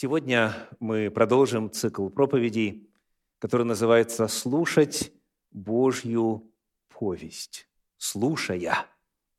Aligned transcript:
Сегодня 0.00 0.54
мы 0.78 1.10
продолжим 1.10 1.72
цикл 1.72 2.08
проповедей, 2.08 2.88
который 3.40 3.66
называется 3.66 4.28
«Слушать 4.28 5.12
Божью 5.50 6.52
повесть». 6.86 7.68
Слушая 7.96 8.86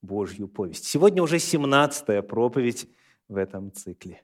Божью 0.02 0.50
повесть. 0.50 0.84
Сегодня 0.84 1.24
уже 1.24 1.40
17 1.40 2.28
проповедь 2.28 2.90
в 3.30 3.38
этом 3.38 3.72
цикле. 3.72 4.22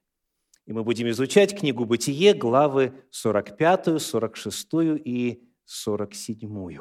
И 0.66 0.74
мы 0.74 0.84
будем 0.84 1.08
изучать 1.08 1.58
книгу 1.58 1.86
«Бытие», 1.86 2.34
главы 2.34 2.92
45, 3.12 4.02
46 4.02 4.68
и 5.06 5.42
47. 5.64 6.80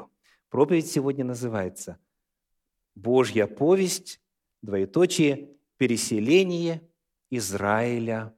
Проповедь 0.49 0.91
сегодня 0.91 1.23
называется 1.23 1.97
«Божья 2.93 3.47
повесть, 3.47 4.19
двоеточие, 4.61 5.55
переселение 5.77 6.81
Израиля 7.29 8.35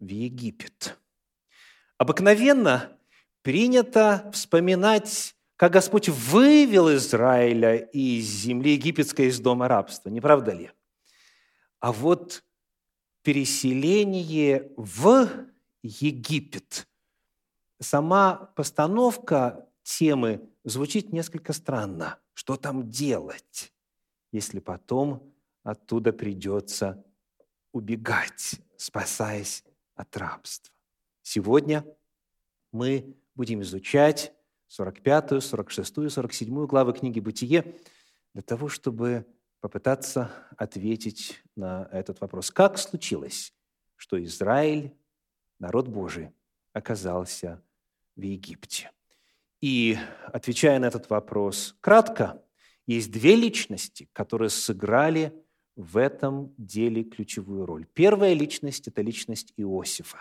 в 0.00 0.08
Египет. 0.08 0.98
Обыкновенно 1.98 2.96
принято 3.42 4.30
вспоминать, 4.32 5.36
как 5.56 5.72
Господь 5.72 6.08
вывел 6.08 6.92
Израиля 6.94 7.76
из 7.76 8.24
земли 8.26 8.72
египетской, 8.72 9.28
из 9.28 9.38
дома 9.38 9.68
рабства. 9.68 10.08
Не 10.08 10.20
правда 10.20 10.52
ли? 10.52 10.70
А 11.78 11.92
вот 11.92 12.42
переселение 13.22 14.72
в 14.76 15.28
Египет, 15.82 16.88
сама 17.78 18.52
постановка 18.56 19.68
темы 19.82 20.48
звучит 20.64 21.12
несколько 21.12 21.52
странно. 21.52 22.18
Что 22.32 22.56
там 22.56 22.88
делать, 22.88 23.72
если 24.32 24.60
потом 24.60 25.34
оттуда 25.62 26.12
придется 26.12 27.04
убегать, 27.72 28.60
спасаясь 28.78 29.62
от 30.00 30.16
рабства. 30.16 30.72
Сегодня 31.22 31.84
мы 32.72 33.16
будем 33.34 33.62
изучать 33.62 34.32
45, 34.68 35.42
46, 35.42 36.10
47 36.10 36.66
главы 36.66 36.92
книги 36.92 37.20
«Бытие» 37.20 37.74
для 38.32 38.42
того, 38.42 38.68
чтобы 38.68 39.26
попытаться 39.60 40.30
ответить 40.56 41.42
на 41.54 41.88
этот 41.92 42.20
вопрос. 42.20 42.50
Как 42.50 42.78
случилось, 42.78 43.52
что 43.96 44.22
Израиль, 44.24 44.96
народ 45.58 45.88
Божий, 45.88 46.32
оказался 46.72 47.62
в 48.16 48.22
Египте? 48.22 48.90
И 49.60 49.98
отвечая 50.32 50.78
на 50.78 50.86
этот 50.86 51.10
вопрос 51.10 51.76
кратко, 51.80 52.42
есть 52.86 53.10
две 53.10 53.36
личности, 53.36 54.08
которые 54.14 54.48
сыграли 54.48 55.44
в 55.76 55.96
этом 55.96 56.54
деле 56.58 57.04
ключевую 57.04 57.66
роль. 57.66 57.86
Первая 57.86 58.34
личность– 58.34 58.88
это 58.88 59.02
личность 59.02 59.52
Иосифа. 59.56 60.18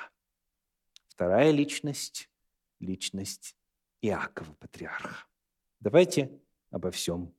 Вторая 1.07 1.51
личность– 1.51 2.29
личность 2.79 3.55
Иакова, 4.01 4.53
патриарха. 4.53 5.25
Давайте 5.79 6.31
обо 6.71 6.91
всем 6.91 7.33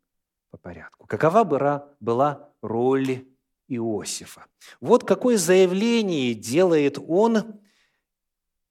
по 0.50 0.58
порядку. 0.58 1.06
Какова 1.06 1.44
была, 1.44 1.88
была 2.00 2.52
роль 2.60 3.26
Иосифа? 3.68 4.46
Вот 4.80 5.04
какое 5.04 5.36
заявление 5.36 6.34
делает 6.34 6.98
он 6.98 7.60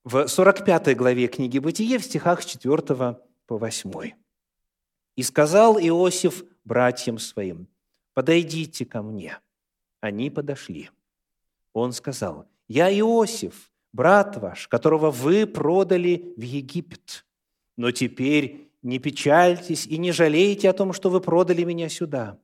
в 0.04 0.26
45 0.26 0.96
главе 0.96 1.26
книги 1.28 1.58
«Бытие» 1.58 1.98
в 1.98 2.04
стихах 2.04 2.42
с 2.42 2.46
4 2.46 3.20
по 3.46 3.58
8. 3.58 4.12
«И 5.16 5.22
сказал 5.22 5.78
Иосиф 5.78 6.44
братьям 6.64 7.18
своим, 7.18 7.68
подойдите 8.14 8.84
ко 8.84 9.02
мне». 9.02 9.38
Они 10.00 10.30
подошли. 10.30 10.90
Он 11.72 11.92
сказал, 11.92 12.46
«Я 12.68 12.90
Иосиф, 12.90 13.70
брат 13.92 14.36
ваш, 14.36 14.68
которого 14.68 15.10
вы 15.10 15.46
продали 15.46 16.32
в 16.36 16.40
Египет. 16.40 17.24
Но 17.76 17.90
теперь 17.90 18.70
не 18.82 18.98
печальтесь 18.98 19.86
и 19.86 19.98
не 19.98 20.12
жалейте 20.12 20.70
о 20.70 20.72
том, 20.72 20.92
что 20.92 21.10
вы 21.10 21.20
продали 21.20 21.64
меня 21.64 21.88
сюда, 21.88 22.38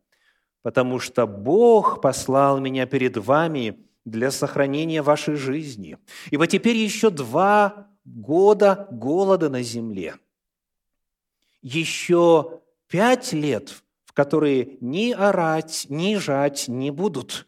потому 0.63 0.99
что 0.99 1.27
Бог 1.27 2.01
послал 2.01 2.61
меня 2.61 2.87
перед 2.87 3.17
вами 3.17 3.79
для 4.05 4.31
сохранения 4.31 5.03
вашей 5.03 5.35
жизни. 5.37 5.99
Ибо 6.31 6.47
теперь 6.47 6.77
еще 6.77 7.11
два 7.11 7.89
года 8.05 8.87
голода 8.91 9.49
на 9.49 9.63
земле. 9.63 10.15
Еще 11.63 12.61
пять 12.87 13.33
лет 13.33 13.83
которые 14.17 14.79
ни 14.81 15.13
орать, 15.13 15.87
ни 15.91 16.17
жать 16.17 16.69
не 16.69 16.91
будут. 16.91 17.47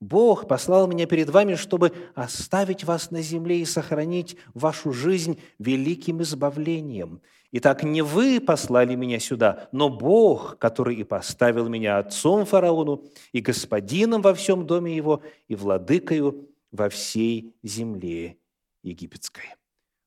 Бог 0.00 0.48
послал 0.48 0.88
меня 0.88 1.06
перед 1.06 1.30
вами, 1.30 1.54
чтобы 1.54 1.92
оставить 2.16 2.82
вас 2.82 3.12
на 3.12 3.22
земле 3.22 3.60
и 3.60 3.64
сохранить 3.64 4.36
вашу 4.52 4.92
жизнь 4.92 5.40
великим 5.60 6.20
избавлением. 6.22 7.20
Итак, 7.52 7.84
не 7.84 8.02
вы 8.02 8.40
послали 8.40 8.96
меня 8.96 9.20
сюда, 9.20 9.68
но 9.70 9.88
Бог, 9.88 10.58
который 10.58 10.96
и 10.96 11.04
поставил 11.04 11.68
меня 11.68 11.98
отцом 11.98 12.44
фараону, 12.44 13.04
и 13.30 13.40
господином 13.40 14.20
во 14.20 14.34
всем 14.34 14.66
доме 14.66 14.94
его, 14.96 15.22
и 15.46 15.54
владыкою 15.54 16.48
во 16.72 16.88
всей 16.88 17.54
земле 17.62 18.38
египетской. 18.82 19.54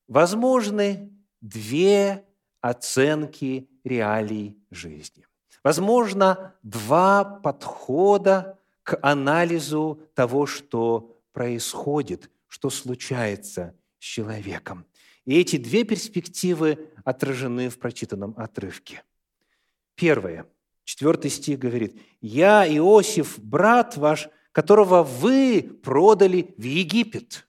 Возможны 0.08 1.10
две 1.40 2.24
оценки 2.60 3.66
реалий 3.82 4.58
жизни. 4.70 5.24
Возможно, 5.62 6.54
два 6.62 7.24
подхода 7.24 8.58
к 8.82 8.98
анализу 9.02 10.00
того, 10.14 10.46
что 10.46 11.16
происходит, 11.32 12.30
что 12.48 12.68
случается 12.68 13.74
с 13.98 14.04
человеком. 14.04 14.84
И 15.24 15.38
эти 15.38 15.56
две 15.56 15.84
перспективы 15.84 16.90
отражены 17.04 17.68
в 17.68 17.78
прочитанном 17.78 18.34
отрывке. 18.36 19.04
Первое. 19.94 20.46
Четвертый 20.84 21.30
стих 21.30 21.60
говорит, 21.60 22.00
«Я, 22.20 22.66
Иосиф, 22.66 23.38
брат 23.38 23.96
ваш, 23.96 24.28
которого 24.50 25.04
вы 25.04 25.62
продали 25.82 26.54
в 26.58 26.62
Египет». 26.64 27.46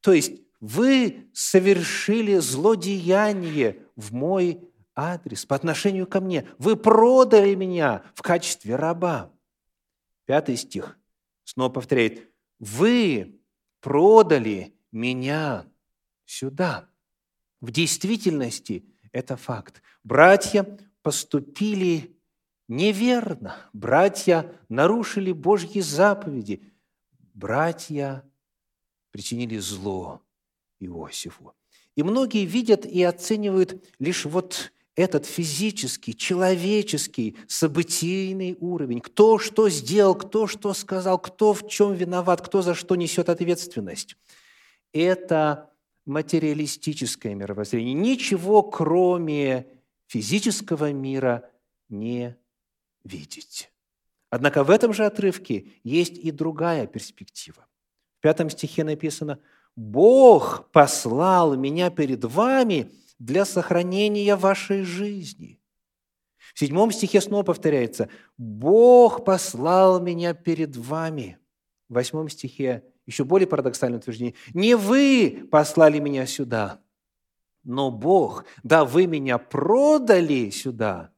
То 0.00 0.12
есть 0.12 0.32
вы 0.58 1.28
совершили 1.32 2.38
злодеяние 2.38 3.84
в 3.94 4.12
мой 4.12 4.68
адрес, 4.94 5.46
по 5.46 5.56
отношению 5.56 6.06
ко 6.06 6.20
мне. 6.20 6.46
Вы 6.58 6.76
продали 6.76 7.54
меня 7.54 8.02
в 8.14 8.22
качестве 8.22 8.76
раба. 8.76 9.32
Пятый 10.26 10.56
стих 10.56 10.98
снова 11.44 11.70
повторяет, 11.70 12.30
вы 12.58 13.40
продали 13.80 14.74
меня 14.92 15.66
сюда. 16.24 16.88
В 17.60 17.70
действительности 17.70 18.84
это 19.12 19.36
факт. 19.36 19.82
Братья 20.04 20.78
поступили 21.02 22.16
неверно. 22.68 23.56
Братья 23.72 24.54
нарушили 24.68 25.32
Божьи 25.32 25.80
заповеди. 25.80 26.72
Братья 27.34 28.24
причинили 29.10 29.58
зло 29.58 30.22
Иосифу. 30.78 31.54
И 31.96 32.02
многие 32.02 32.44
видят 32.44 32.86
и 32.86 33.02
оценивают 33.02 33.84
лишь 33.98 34.24
вот 34.24 34.72
этот 35.00 35.26
физический, 35.26 36.14
человеческий, 36.14 37.36
событийный 37.48 38.56
уровень. 38.60 39.00
Кто 39.00 39.38
что 39.38 39.68
сделал, 39.68 40.14
кто 40.14 40.46
что 40.46 40.74
сказал, 40.74 41.18
кто 41.18 41.54
в 41.54 41.68
чем 41.68 41.94
виноват, 41.94 42.42
кто 42.42 42.62
за 42.62 42.74
что 42.74 42.96
несет 42.96 43.28
ответственность. 43.28 44.16
Это 44.92 45.70
материалистическое 46.06 47.34
мировоззрение. 47.34 47.94
Ничего, 47.94 48.62
кроме 48.62 49.66
физического 50.06 50.92
мира, 50.92 51.48
не 51.88 52.36
видеть. 53.04 53.70
Однако 54.28 54.64
в 54.64 54.70
этом 54.70 54.92
же 54.92 55.06
отрывке 55.06 55.68
есть 55.82 56.18
и 56.18 56.30
другая 56.30 56.86
перспектива. 56.86 57.66
В 58.18 58.22
пятом 58.22 58.50
стихе 58.50 58.84
написано 58.84 59.38
«Бог 59.76 60.70
послал 60.72 61.56
меня 61.56 61.90
перед 61.90 62.24
вами– 62.24 62.90
для 63.20 63.44
сохранения 63.44 64.34
вашей 64.34 64.82
жизни. 64.82 65.60
В 66.54 66.58
седьмом 66.58 66.90
стихе 66.90 67.20
снова 67.20 67.44
повторяется, 67.44 68.08
«Бог 68.36 69.24
послал 69.24 70.00
меня 70.00 70.34
перед 70.34 70.76
вами». 70.76 71.38
В 71.88 71.94
восьмом 71.94 72.28
стихе 72.28 72.82
еще 73.06 73.24
более 73.24 73.46
парадоксальное 73.46 73.98
утверждение, 73.98 74.34
«Не 74.54 74.74
вы 74.74 75.46
послали 75.50 76.00
меня 76.00 76.26
сюда, 76.26 76.80
но 77.62 77.90
Бог, 77.90 78.46
да, 78.62 78.84
вы 78.84 79.06
меня 79.06 79.38
продали 79.38 80.50
сюда, 80.50 81.12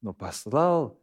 но 0.00 0.14
послал 0.14 0.98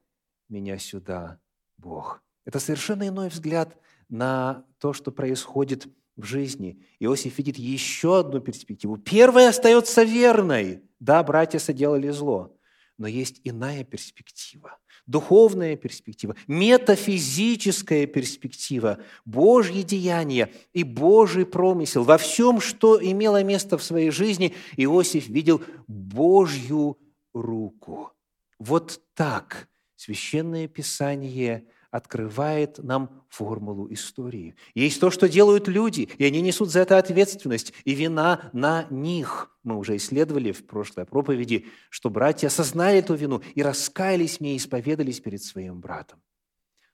меня 0.50 0.80
сюда 0.80 1.40
Бог». 1.78 2.24
Это 2.46 2.60
совершенно 2.60 3.08
иной 3.08 3.28
взгляд 3.28 3.78
на 4.08 4.66
то, 4.80 4.94
что 4.94 5.12
происходит 5.12 5.88
в 6.18 6.24
жизни, 6.24 6.84
Иосиф 7.00 7.38
видит 7.38 7.58
еще 7.58 8.20
одну 8.20 8.40
перспективу. 8.40 8.98
Первая 8.98 9.50
остается 9.50 10.04
верной. 10.04 10.82
Да, 11.00 11.24
братья 11.24 11.60
соделали 11.60 12.10
зло, 12.10 12.58
но 12.98 13.08
есть 13.08 13.40
иная 13.44 13.84
перспектива. 13.84 14.78
духовная 15.06 15.78
перспектива, 15.78 16.36
метафизическая 16.48 18.06
перспектива, 18.08 19.00
Божье 19.24 19.84
деяние 19.84 20.52
и 20.74 20.84
Божий 20.84 21.46
промысел. 21.46 22.04
Во 22.04 22.18
всем, 22.18 22.60
что 22.60 23.00
имело 23.02 23.42
место 23.42 23.78
в 23.78 23.84
своей 23.84 24.12
жизни, 24.12 24.54
Иосиф 24.76 25.30
видел 25.30 25.62
Божью 25.88 26.98
руку. 27.34 28.12
Вот 28.60 29.00
так 29.14 29.70
Священное 29.96 30.68
Писание 30.68 31.66
открывает 31.92 32.78
нам 32.80 33.24
формулу 33.30 33.92
истории. 33.92 34.56
Есть 34.76 35.00
то, 35.00 35.10
что 35.10 35.28
делают 35.28 35.68
люди, 35.68 36.10
и 36.18 36.26
они 36.26 36.42
несут 36.42 36.70
за 36.70 36.82
это 36.82 36.98
ответственность, 36.98 37.74
и 37.86 37.94
вина 37.94 38.50
на 38.54 38.88
них. 38.90 39.58
Мы 39.64 39.78
уже 39.78 39.96
исследовали 39.96 40.52
в 40.52 40.66
прошлой 40.66 41.06
проповеди, 41.06 41.66
что 41.90 42.10
братья 42.10 42.48
осознали 42.48 43.00
эту 43.00 43.16
вину 43.16 43.42
и 43.56 43.62
раскаялись 43.62 44.38
в 44.38 44.42
ней, 44.42 44.58
исповедались 44.58 45.20
перед 45.20 45.42
своим 45.44 45.80
братом. 45.80 46.22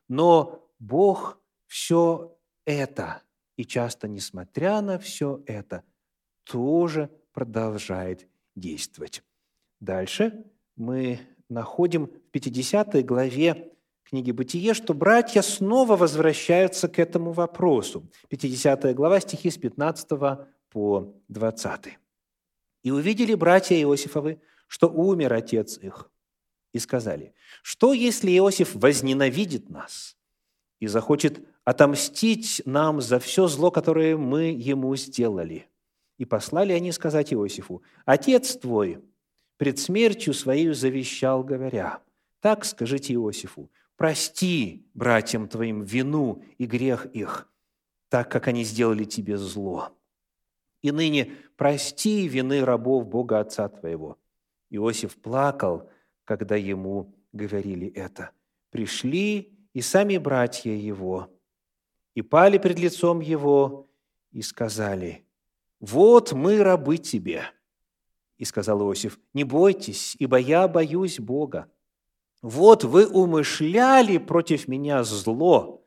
Но 0.08 0.70
Бог 0.80 1.40
все 1.68 2.38
это, 2.66 3.22
и 3.56 3.66
часто 3.66 4.08
несмотря 4.08 4.82
на 4.82 5.00
все 5.00 5.42
это, 5.46 5.84
тоже 6.44 7.10
продолжает 7.32 8.28
действовать. 8.56 9.24
Дальше 9.80 10.46
мы 10.76 11.20
находим 11.50 12.06
в 12.06 12.32
50 12.32 13.06
главе 13.06 13.72
книги 14.14 14.30
«Бытие», 14.30 14.76
что 14.76 14.94
братья 14.94 15.42
снова 15.42 15.96
возвращаются 15.98 16.88
к 16.88 17.00
этому 17.00 17.32
вопросу. 17.32 18.08
50 18.28 18.94
глава, 18.94 19.20
стихи 19.20 19.50
с 19.50 19.58
15 19.58 20.08
по 20.70 21.16
20. 21.30 21.98
«И 22.84 22.92
увидели 22.92 23.34
братья 23.34 23.76
Иосифовы, 23.76 24.40
что 24.68 24.88
умер 24.88 25.34
отец 25.34 25.80
их, 25.80 26.12
и 26.74 26.78
сказали, 26.78 27.34
что 27.64 27.92
если 27.92 28.38
Иосиф 28.38 28.76
возненавидит 28.76 29.72
нас 29.72 30.16
и 30.80 30.86
захочет 30.86 31.44
отомстить 31.64 32.62
нам 32.66 33.02
за 33.02 33.18
все 33.18 33.48
зло, 33.48 33.72
которое 33.72 34.16
мы 34.16 34.52
ему 34.52 34.96
сделали? 34.96 35.66
И 36.20 36.26
послали 36.26 36.72
они 36.74 36.92
сказать 36.92 37.34
Иосифу, 37.34 37.82
«Отец 38.06 38.58
твой 38.58 39.00
пред 39.58 39.80
смертью 39.80 40.36
своей 40.36 40.72
завещал, 40.72 41.44
говоря, 41.44 42.04
так 42.42 42.64
скажите 42.64 43.16
Иосифу, 43.16 43.72
прости 43.96 44.86
братьям 44.94 45.48
твоим 45.48 45.84
вину 45.84 46.44
и 46.58 46.66
грех 46.66 47.06
их, 47.08 47.50
так 48.10 48.32
как 48.32 48.48
они 48.48 48.64
сделали 48.64 49.04
тебе 49.06 49.38
зло. 49.38 49.98
И 50.82 50.92
ныне 50.92 51.32
прости 51.56 52.28
вины 52.28 52.64
рабов 52.64 53.08
Бога 53.08 53.40
Отца 53.40 53.70
твоего». 53.70 54.18
Иосиф 54.70 55.16
плакал, 55.18 55.90
когда 56.26 56.56
ему 56.56 57.14
говорили 57.32 57.88
это. 57.88 58.32
Пришли 58.72 59.54
и 59.74 59.82
сами 59.82 60.18
братья 60.18 60.72
его, 60.72 61.30
и 62.16 62.22
пали 62.22 62.58
пред 62.58 62.80
лицом 62.80 63.20
его, 63.20 63.90
и 64.32 64.42
сказали, 64.42 65.26
«Вот 65.80 66.34
мы 66.34 66.64
рабы 66.64 66.98
тебе». 66.98 67.44
И 68.38 68.46
сказал 68.46 68.82
Иосиф, 68.82 69.20
«Не 69.34 69.44
бойтесь, 69.44 70.16
ибо 70.20 70.38
я 70.38 70.68
боюсь 70.68 71.20
Бога, 71.20 71.72
вот 72.44 72.84
вы 72.84 73.08
умышляли 73.08 74.18
против 74.18 74.68
меня 74.68 75.04
зло, 75.06 75.82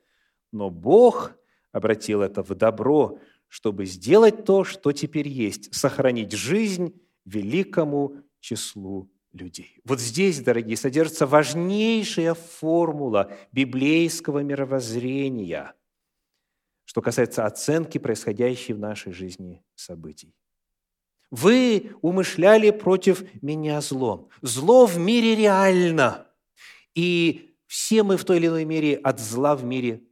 но 0.52 0.70
Бог 0.70 1.36
обратил 1.70 2.22
это 2.22 2.42
в 2.42 2.54
добро, 2.54 3.18
чтобы 3.46 3.84
сделать 3.84 4.46
то, 4.46 4.64
что 4.64 4.92
теперь 4.92 5.28
есть, 5.28 5.72
сохранить 5.74 6.32
жизнь 6.32 6.98
великому 7.26 8.16
числу 8.40 9.10
людей. 9.32 9.78
Вот 9.84 10.00
здесь, 10.00 10.40
дорогие, 10.40 10.78
содержится 10.78 11.26
важнейшая 11.26 12.32
формула 12.32 13.30
библейского 13.52 14.38
мировоззрения, 14.38 15.74
что 16.86 17.02
касается 17.02 17.44
оценки 17.44 17.98
происходящей 17.98 18.72
в 18.72 18.78
нашей 18.78 19.12
жизни 19.12 19.62
событий. 19.74 20.34
Вы 21.30 21.92
умышляли 22.00 22.70
против 22.70 23.24
меня 23.42 23.82
злом. 23.82 24.30
Зло 24.40 24.86
в 24.86 24.96
мире 24.96 25.34
реально– 25.34 26.22
и 26.96 27.54
все 27.66 28.02
мы 28.02 28.16
в 28.16 28.24
той 28.24 28.38
или 28.38 28.46
иной 28.48 28.64
мере 28.64 28.96
от 28.96 29.20
зла 29.20 29.54
в 29.54 29.64
мире 29.64 30.02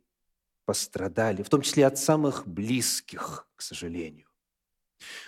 пострадали, 0.67 1.43
в 1.43 1.49
том 1.49 1.63
числе 1.63 1.87
от 1.87 1.99
самых 1.99 2.47
близких, 2.47 3.49
к 3.57 3.63
сожалению. 3.63 4.29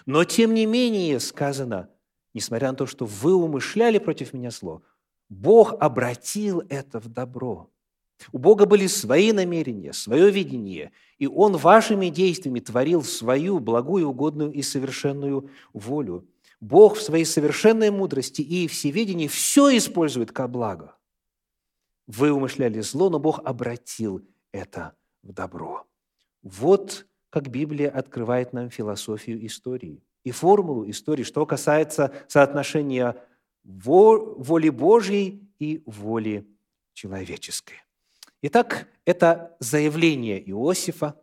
Но 0.04 0.24
тем 0.24 0.54
не 0.54 0.66
менее 0.66 1.18
сказано, 1.18 1.90
несмотря 2.34 2.70
на 2.70 2.76
то, 2.76 2.86
что 2.86 3.06
вы 3.06 3.34
умышляли 3.34 3.98
против 3.98 4.32
меня 4.32 4.50
зло, 4.50 4.82
Бог 5.28 5.74
обратил 5.80 6.62
это 6.68 7.00
в 7.00 7.08
добро. 7.08 7.70
У 8.32 8.38
Бога 8.38 8.66
были 8.66 8.86
свои 8.86 9.32
намерения, 9.32 9.92
свое 9.92 10.30
видение, 10.30 10.92
и 11.18 11.26
Он 11.26 11.56
вашими 11.56 12.08
действиями 12.08 12.60
творил 12.60 13.02
свою 13.02 13.60
благую, 13.60 14.08
угодную 14.08 14.52
и 14.52 14.62
совершенную 14.62 15.50
волю. 15.72 16.26
Бог 16.60 16.96
в 16.96 17.02
своей 17.02 17.24
совершенной 17.24 17.90
мудрости 17.90 18.40
и 18.40 18.66
всеведении 18.68 19.26
все 19.26 19.76
использует 19.76 20.32
ко 20.32 20.48
благо. 20.48 20.95
Вы 22.06 22.32
умышляли 22.32 22.80
зло, 22.80 23.10
но 23.10 23.18
Бог 23.18 23.40
обратил 23.44 24.26
это 24.52 24.94
в 25.22 25.32
добро. 25.32 25.86
Вот 26.42 27.06
как 27.30 27.48
Библия 27.48 27.90
открывает 27.90 28.52
нам 28.52 28.70
философию 28.70 29.44
истории 29.44 30.02
и 30.24 30.30
формулу 30.30 30.88
истории, 30.88 31.24
что 31.24 31.44
касается 31.44 32.12
соотношения 32.28 33.16
воли 33.64 34.68
Божьей 34.68 35.50
и 35.58 35.82
воли 35.86 36.46
человеческой. 36.94 37.82
Итак, 38.42 38.88
это 39.04 39.56
заявление 39.58 40.40
Иосифа, 40.50 41.20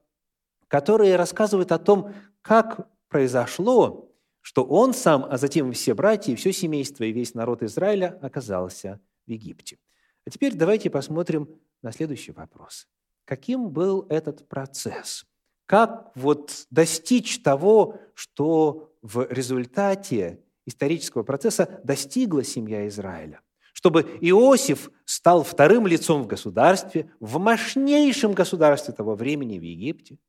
которое 0.67 1.15
рассказывает 1.15 1.71
о 1.71 1.79
том, 1.79 2.13
как 2.41 2.89
произошло, 3.07 4.11
что 4.41 4.65
он 4.65 4.93
сам, 4.93 5.25
а 5.29 5.37
затем 5.37 5.71
все 5.71 5.93
братья, 5.93 6.35
все 6.35 6.51
семейство 6.51 7.05
и 7.05 7.13
весь 7.13 7.33
народ 7.33 7.63
Израиля 7.63 8.19
оказался 8.21 8.99
в 9.25 9.31
Египте. 9.31 9.77
А 10.25 10.29
теперь 10.29 10.53
давайте 10.55 10.89
посмотрим 10.89 11.49
на 11.81 11.91
следующий 11.91 12.31
вопрос. 12.31 12.87
Каким 13.25 13.69
был 13.69 14.05
этот 14.09 14.47
процесс? 14.47 15.25
Как 15.65 16.11
вот 16.15 16.65
достичь 16.69 17.41
того, 17.41 17.99
что 18.13 18.93
в 19.01 19.27
результате 19.29 20.41
исторического 20.65 21.23
процесса 21.23 21.81
достигла 21.83 22.43
семья 22.43 22.87
Израиля? 22.87 23.41
Чтобы 23.73 24.01
Иосиф 24.21 24.91
стал 25.05 25.43
вторым 25.43 25.87
лицом 25.87 26.23
в 26.23 26.27
государстве, 26.27 27.11
в 27.19 27.39
мощнейшем 27.39 28.33
государстве 28.33 28.93
того 28.93 29.15
времени 29.15 29.57
в 29.57 29.63
Египте, 29.63 30.19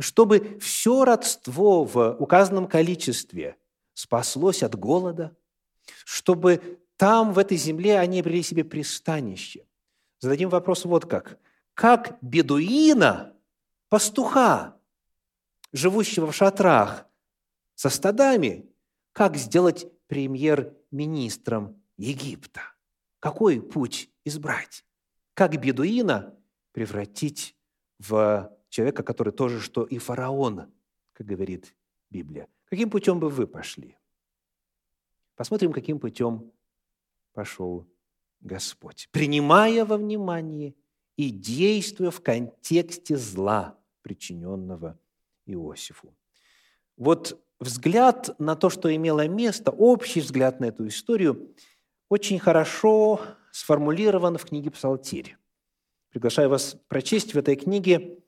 чтобы 0.00 0.58
все 0.60 1.04
родство 1.04 1.84
в 1.84 2.16
указанном 2.18 2.66
количестве 2.66 3.56
спаслось 3.92 4.62
от 4.62 4.76
голода, 4.76 5.36
чтобы 6.04 6.80
там, 6.96 7.32
в 7.32 7.38
этой 7.38 7.56
земле, 7.56 7.98
они 7.98 8.20
обрели 8.20 8.42
себе 8.42 8.64
пристанище. 8.64 9.66
Зададим 10.20 10.48
вопрос 10.48 10.84
вот 10.84 11.06
как. 11.06 11.38
Как 11.74 12.18
бедуина, 12.22 13.34
пастуха, 13.88 14.80
живущего 15.72 16.30
в 16.30 16.34
шатрах 16.34 17.06
со 17.74 17.90
стадами, 17.90 18.70
как 19.12 19.36
сделать 19.36 19.86
премьер-министром 20.06 21.82
Египта? 21.96 22.62
Какой 23.18 23.60
путь 23.60 24.10
избрать? 24.24 24.84
Как 25.34 25.60
бедуина 25.60 26.36
превратить 26.72 27.56
в 27.98 28.52
человека, 28.68 29.02
который 29.02 29.32
тоже 29.32 29.60
что 29.60 29.84
и 29.84 29.98
фараон, 29.98 30.72
как 31.12 31.26
говорит 31.26 31.74
Библия? 32.10 32.48
Каким 32.66 32.88
путем 32.88 33.18
бы 33.18 33.28
вы 33.28 33.46
пошли? 33.46 33.96
Посмотрим, 35.34 35.72
каким 35.72 35.98
путем 35.98 36.52
пошел 37.34 37.86
Господь, 38.40 39.08
принимая 39.10 39.84
во 39.84 39.96
внимание 39.96 40.74
и 41.16 41.30
действуя 41.30 42.10
в 42.10 42.20
контексте 42.20 43.16
зла, 43.16 43.78
причиненного 44.02 44.98
Иосифу. 45.46 46.14
Вот 46.96 47.42
взгляд 47.58 48.38
на 48.38 48.54
то, 48.56 48.70
что 48.70 48.94
имело 48.94 49.26
место, 49.28 49.70
общий 49.70 50.20
взгляд 50.20 50.60
на 50.60 50.66
эту 50.66 50.86
историю, 50.86 51.54
очень 52.08 52.38
хорошо 52.38 53.20
сформулирован 53.50 54.36
в 54.38 54.44
книге 54.44 54.70
«Псалтирь». 54.70 55.36
Приглашаю 56.10 56.48
вас 56.50 56.76
прочесть 56.88 57.34
в 57.34 57.38
этой 57.38 57.56
книге 57.56 58.18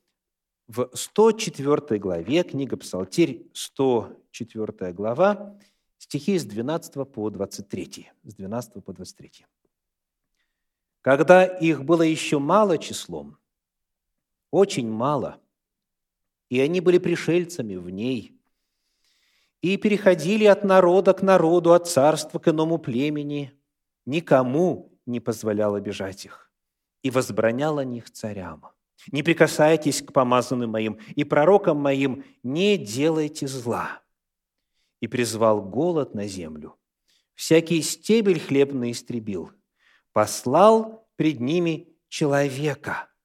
в 0.67 0.91
104 0.95 2.01
главе, 2.01 2.43
книга 2.43 2.77
«Псалтирь», 2.77 3.47
104 3.53 4.93
глава, 4.93 5.57
стихи 5.99 6.39
с 6.39 6.45
12 6.45 7.11
по 7.13 7.31
23. 7.31 8.11
С 8.25 8.35
12 8.35 8.85
по 8.85 8.93
23. 8.93 9.47
«Когда 11.01 11.45
их 11.45 11.85
было 11.85 12.03
еще 12.03 12.39
мало 12.39 12.79
числом, 12.79 13.39
очень 14.51 14.91
мало, 14.91 15.41
и 16.49 16.61
они 16.61 16.81
были 16.81 16.99
пришельцами 16.99 17.77
в 17.77 17.91
ней, 17.91 18.37
и 19.63 19.77
переходили 19.77 20.45
от 20.45 20.65
народа 20.65 21.13
к 21.13 21.23
народу, 21.23 21.73
от 21.73 21.89
царства 21.89 22.39
к 22.39 22.49
иному 22.49 22.79
племени, 22.79 23.53
никому 24.05 24.93
не 25.07 25.21
позволял 25.21 25.75
обижать 25.75 26.25
их 26.25 26.51
и 27.03 27.11
возбранял 27.11 27.81
них 27.83 28.11
царям. 28.11 28.67
Не 29.13 29.23
прикасайтесь 29.23 30.03
к 30.03 30.13
помазанным 30.13 30.71
моим 30.71 30.99
и 31.15 31.25
пророкам 31.25 31.79
моим, 31.79 32.25
не 32.43 32.77
делайте 32.77 33.47
зла. 33.47 34.03
И 35.01 35.07
призвал 35.09 35.63
голод 35.63 36.15
на 36.15 36.27
землю. 36.27 36.77
Всякий 37.35 37.83
стебель 37.83 38.41
хлебный 38.41 38.93
истребил. 38.93 39.51
Послал 40.13 41.07
пред 41.17 41.41
ними 41.41 41.89
человека– 42.09 43.09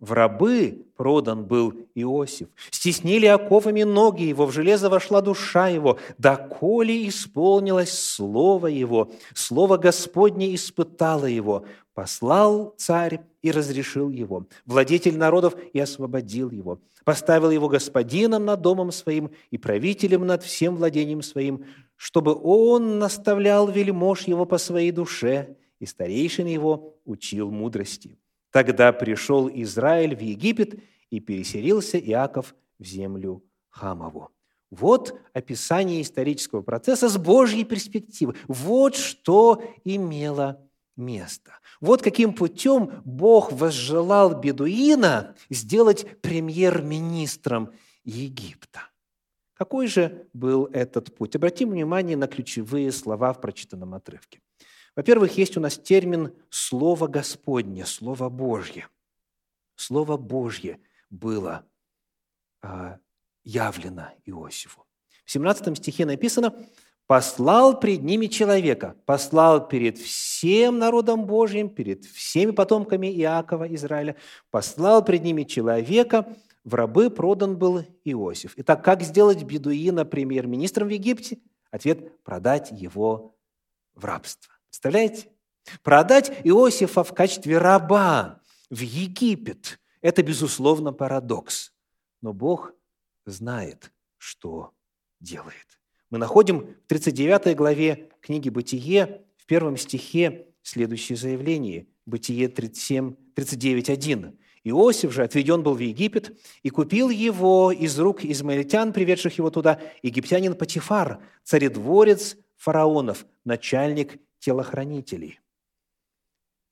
в 0.00 0.12
рабы 0.12 0.86
продан 0.96 1.44
был 1.44 1.74
Иосиф. 1.96 2.48
Стеснили 2.70 3.26
оковами 3.26 3.82
ноги 3.82 4.22
его, 4.22 4.46
в 4.46 4.52
железо 4.52 4.88
вошла 4.88 5.20
душа 5.20 5.66
его, 5.66 5.98
доколе 6.18 7.08
исполнилось 7.08 7.98
слово 7.98 8.68
его. 8.68 9.10
Слово 9.34 9.76
Господне 9.76 10.54
испытало 10.54 11.26
его. 11.26 11.64
Послал 11.98 12.76
царь 12.76 13.22
и 13.42 13.50
разрешил 13.50 14.08
его. 14.08 14.46
Владетель 14.66 15.18
народов 15.18 15.56
и 15.72 15.80
освободил 15.80 16.48
его. 16.48 16.80
Поставил 17.04 17.50
его 17.50 17.68
господином 17.68 18.44
над 18.44 18.60
домом 18.60 18.92
своим 18.92 19.32
и 19.50 19.58
правителем 19.58 20.24
над 20.24 20.44
всем 20.44 20.76
владением 20.76 21.22
своим, 21.22 21.64
чтобы 21.96 22.40
он 22.40 23.00
наставлял 23.00 23.66
вельмож 23.66 24.28
его 24.28 24.46
по 24.46 24.58
своей 24.58 24.92
душе, 24.92 25.56
и 25.80 25.86
старейшин 25.86 26.46
его 26.46 26.94
учил 27.04 27.50
мудрости. 27.50 28.16
Тогда 28.52 28.92
пришел 28.92 29.50
Израиль 29.52 30.14
в 30.14 30.20
Египет, 30.20 30.78
и 31.10 31.18
переселился 31.18 31.98
Иаков 31.98 32.54
в 32.78 32.84
землю 32.84 33.42
Хамову. 33.70 34.30
Вот 34.70 35.18
описание 35.32 36.00
исторического 36.02 36.62
процесса 36.62 37.08
с 37.08 37.18
Божьей 37.18 37.64
перспективы. 37.64 38.36
Вот 38.46 38.94
что 38.94 39.60
имело 39.82 40.62
место. 40.98 41.58
Вот 41.80 42.02
каким 42.02 42.34
путем 42.34 43.02
Бог 43.04 43.52
возжелал 43.52 44.38
бедуина 44.38 45.34
сделать 45.48 46.20
премьер-министром 46.20 47.72
Египта. 48.04 48.82
Какой 49.54 49.86
же 49.86 50.28
был 50.32 50.66
этот 50.66 51.16
путь? 51.16 51.34
Обратим 51.34 51.70
внимание 51.70 52.16
на 52.16 52.26
ключевые 52.26 52.92
слова 52.92 53.32
в 53.32 53.40
прочитанном 53.40 53.94
отрывке. 53.94 54.40
Во-первых, 54.94 55.38
есть 55.38 55.56
у 55.56 55.60
нас 55.60 55.78
термин 55.78 56.34
«Слово 56.50 57.06
Господне», 57.06 57.86
«Слово 57.86 58.28
Божье». 58.28 58.88
Слово 59.76 60.16
Божье 60.16 60.80
было 61.08 61.64
а, 62.62 62.98
явлено 63.44 64.10
Иосифу. 64.24 64.86
В 65.24 65.30
17 65.30 65.76
стихе 65.76 66.06
написано 66.06 66.54
«послал 67.08 67.80
пред 67.80 68.04
ними 68.04 68.26
человека, 68.26 68.94
послал 69.04 69.66
перед 69.66 69.98
всем 69.98 70.78
народом 70.78 71.24
Божьим, 71.26 71.68
перед 71.68 72.04
всеми 72.04 72.52
потомками 72.52 73.08
Иакова, 73.08 73.66
Израиля, 73.74 74.14
послал 74.50 75.04
пред 75.04 75.24
ними 75.24 75.42
человека, 75.42 76.36
в 76.62 76.74
рабы 76.74 77.10
продан 77.10 77.56
был 77.58 77.82
Иосиф». 78.04 78.52
Итак, 78.56 78.84
как 78.84 79.02
сделать 79.02 79.42
бедуина 79.42 80.04
премьер-министром 80.04 80.86
в 80.86 80.92
Египте? 80.92 81.38
Ответ– 81.72 82.22
продать 82.22 82.70
его 82.70 83.34
в 83.94 84.04
рабство. 84.04 84.52
Представляете? 84.68 85.28
Продать 85.82 86.30
Иосифа 86.44 87.02
в 87.02 87.12
качестве 87.14 87.58
раба 87.58 88.40
в 88.70 88.80
Египет– 88.80 89.80
это, 90.00 90.22
безусловно, 90.22 90.92
парадокс. 90.92 91.72
Но 92.20 92.32
Бог 92.32 92.72
знает, 93.24 93.92
что 94.16 94.72
делает. 95.20 95.77
Мы 96.10 96.18
находим 96.18 96.74
в 96.84 96.88
39 96.88 97.54
главе 97.54 98.08
книги 98.22 98.48
«Бытие» 98.48 99.26
в 99.36 99.44
первом 99.44 99.76
стихе 99.76 100.46
следующее 100.62 101.16
заявление. 101.16 101.86
Бытие 102.06 102.48
37, 102.48 103.14
39.1. 103.36 104.38
Иосиф 104.64 105.12
же 105.12 105.22
отведен 105.22 105.62
был 105.62 105.74
в 105.74 105.80
Египет 105.80 106.38
и 106.62 106.70
купил 106.70 107.10
его 107.10 107.70
из 107.70 107.98
рук 107.98 108.24
измаильтян, 108.24 108.94
приведших 108.94 109.36
его 109.36 109.50
туда, 109.50 109.80
египтянин 110.02 110.54
Патифар, 110.54 111.22
царедворец 111.44 112.38
фараонов, 112.56 113.26
начальник 113.44 114.18
телохранителей. 114.38 115.40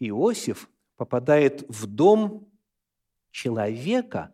Иосиф 0.01 0.71
попадает 0.97 1.65
в 1.69 1.87
дом 1.87 2.49
человека, 3.31 4.33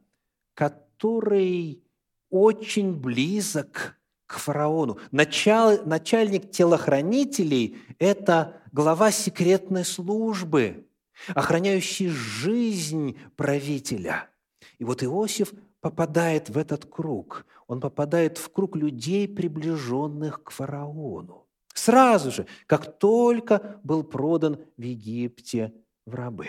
который 0.54 1.82
очень 2.30 2.94
близок 2.94 3.97
к 4.32 4.38
фараону. 4.38 4.98
Начал, 5.10 5.84
начальник 5.84 6.50
телохранителей– 6.50 7.76
это 7.98 8.62
глава 8.72 9.10
секретной 9.10 9.84
службы, 9.84 10.86
охраняющий 11.34 12.08
жизнь 12.08 13.18
правителя. 13.36 14.30
И 14.78 14.84
вот 14.84 15.04
Иосиф 15.04 15.52
попадает 15.80 16.48
в 16.48 16.56
этот 16.56 16.86
круг. 16.86 17.44
Он 17.66 17.80
попадает 17.80 18.38
в 18.38 18.50
круг 18.50 18.74
людей, 18.74 19.28
приближенных 19.28 20.42
к 20.42 20.50
фараону. 20.50 21.46
Сразу 21.74 22.30
же, 22.30 22.46
как 22.66 22.98
только 22.98 23.80
был 23.82 24.02
продан 24.02 24.58
в 24.76 24.82
Египте 24.82 25.74
в 26.06 26.14
рабы. 26.14 26.48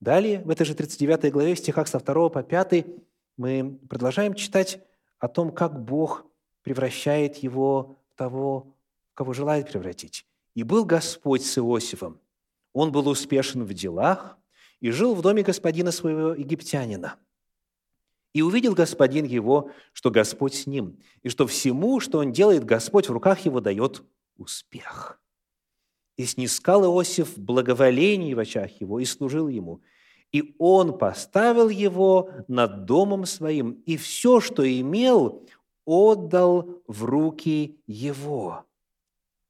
Далее, 0.00 0.40
в 0.40 0.50
этой 0.50 0.64
же 0.64 0.74
39 0.74 1.30
главе, 1.30 1.54
в 1.54 1.58
стихах 1.58 1.88
со 1.88 2.00
2 2.00 2.30
по 2.30 2.42
5, 2.42 2.86
мы 3.36 3.78
продолжаем 3.88 4.32
читать 4.34 4.80
о 5.18 5.28
том, 5.28 5.52
как 5.52 5.84
Бог 5.84 6.24
превращает 6.62 7.36
его 7.36 7.96
в 8.12 8.14
того, 8.16 8.74
кого 9.14 9.32
желает 9.32 9.70
превратить. 9.70 10.26
«И 10.54 10.62
был 10.62 10.84
Господь 10.84 11.44
с 11.44 11.58
Иосифом. 11.58 12.20
Он 12.72 12.92
был 12.92 13.08
успешен 13.08 13.64
в 13.64 13.72
делах 13.72 14.38
и 14.80 14.90
жил 14.90 15.14
в 15.14 15.22
доме 15.22 15.42
господина 15.42 15.92
своего 15.92 16.34
египтянина. 16.34 17.16
И 18.32 18.42
увидел 18.42 18.74
господин 18.74 19.24
его, 19.24 19.70
что 19.92 20.10
Господь 20.10 20.54
с 20.54 20.66
ним, 20.66 20.98
и 21.22 21.28
что 21.28 21.46
всему, 21.46 21.98
что 21.98 22.18
он 22.18 22.32
делает, 22.32 22.64
Господь 22.64 23.08
в 23.08 23.12
руках 23.12 23.40
его 23.44 23.60
дает 23.60 24.04
успех. 24.36 25.20
И 26.16 26.24
снискал 26.24 26.84
Иосиф 26.84 27.36
благоволение 27.36 28.34
в 28.34 28.38
очах 28.38 28.80
его 28.80 29.00
и 29.00 29.04
служил 29.04 29.48
ему. 29.48 29.82
И 30.32 30.54
он 30.58 30.96
поставил 30.96 31.68
его 31.68 32.30
над 32.46 32.84
домом 32.84 33.26
своим, 33.26 33.82
и 33.84 33.96
все, 33.96 34.40
что 34.40 34.62
имел, 34.64 35.44
отдал 35.90 36.82
в 36.86 37.04
руки 37.04 37.80
его. 37.86 38.64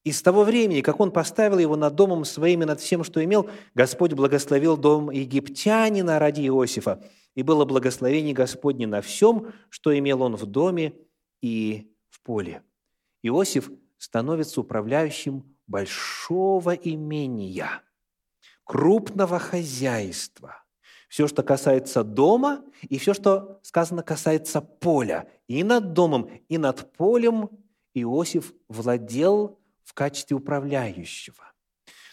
И 0.05 0.13
с 0.13 0.23
того 0.23 0.45
времени, 0.45 0.81
как 0.81 0.99
он 0.99 1.11
поставил 1.11 1.59
его 1.59 1.77
над 1.77 1.95
домом 1.95 2.25
своим 2.25 2.63
и 2.63 2.67
над 2.67 2.81
всем, 2.81 3.05
что 3.05 3.23
имел, 3.23 3.51
Господь 3.75 4.15
благословил 4.15 4.77
дом 4.77 5.11
египтянина 5.11 6.19
ради 6.19 6.47
Иосифа– 6.47 7.03
и 7.35 7.43
было 7.43 7.65
благословение 7.65 8.35
Господне 8.35 8.87
на 8.87 9.01
всем, 9.01 9.53
что 9.69 9.97
имел 9.97 10.23
он 10.23 10.37
в 10.37 10.47
доме 10.47 10.95
и 11.41 11.93
в 12.09 12.21
поле. 12.23 12.63
Иосиф 13.23 13.71
становится 13.99 14.61
управляющим 14.61 15.57
большого 15.67 16.75
имения, 16.75 17.83
крупного 18.65 19.39
хозяйства. 19.39 20.65
Все, 21.11 21.27
что 21.27 21.43
касается 21.43 22.05
дома, 22.05 22.63
и 22.83 22.97
все, 22.97 23.15
что 23.15 23.59
сказано, 23.63 24.05
касается 24.05 24.61
поля. 24.61 25.29
И 25.49 25.65
над 25.65 25.93
домом, 25.93 26.31
и 26.49 26.57
над 26.57 26.93
полем 26.93 27.51
Иосиф 27.95 28.55
владел 28.69 29.59
в 29.83 29.93
качестве 29.93 30.37
управляющего. 30.37 31.53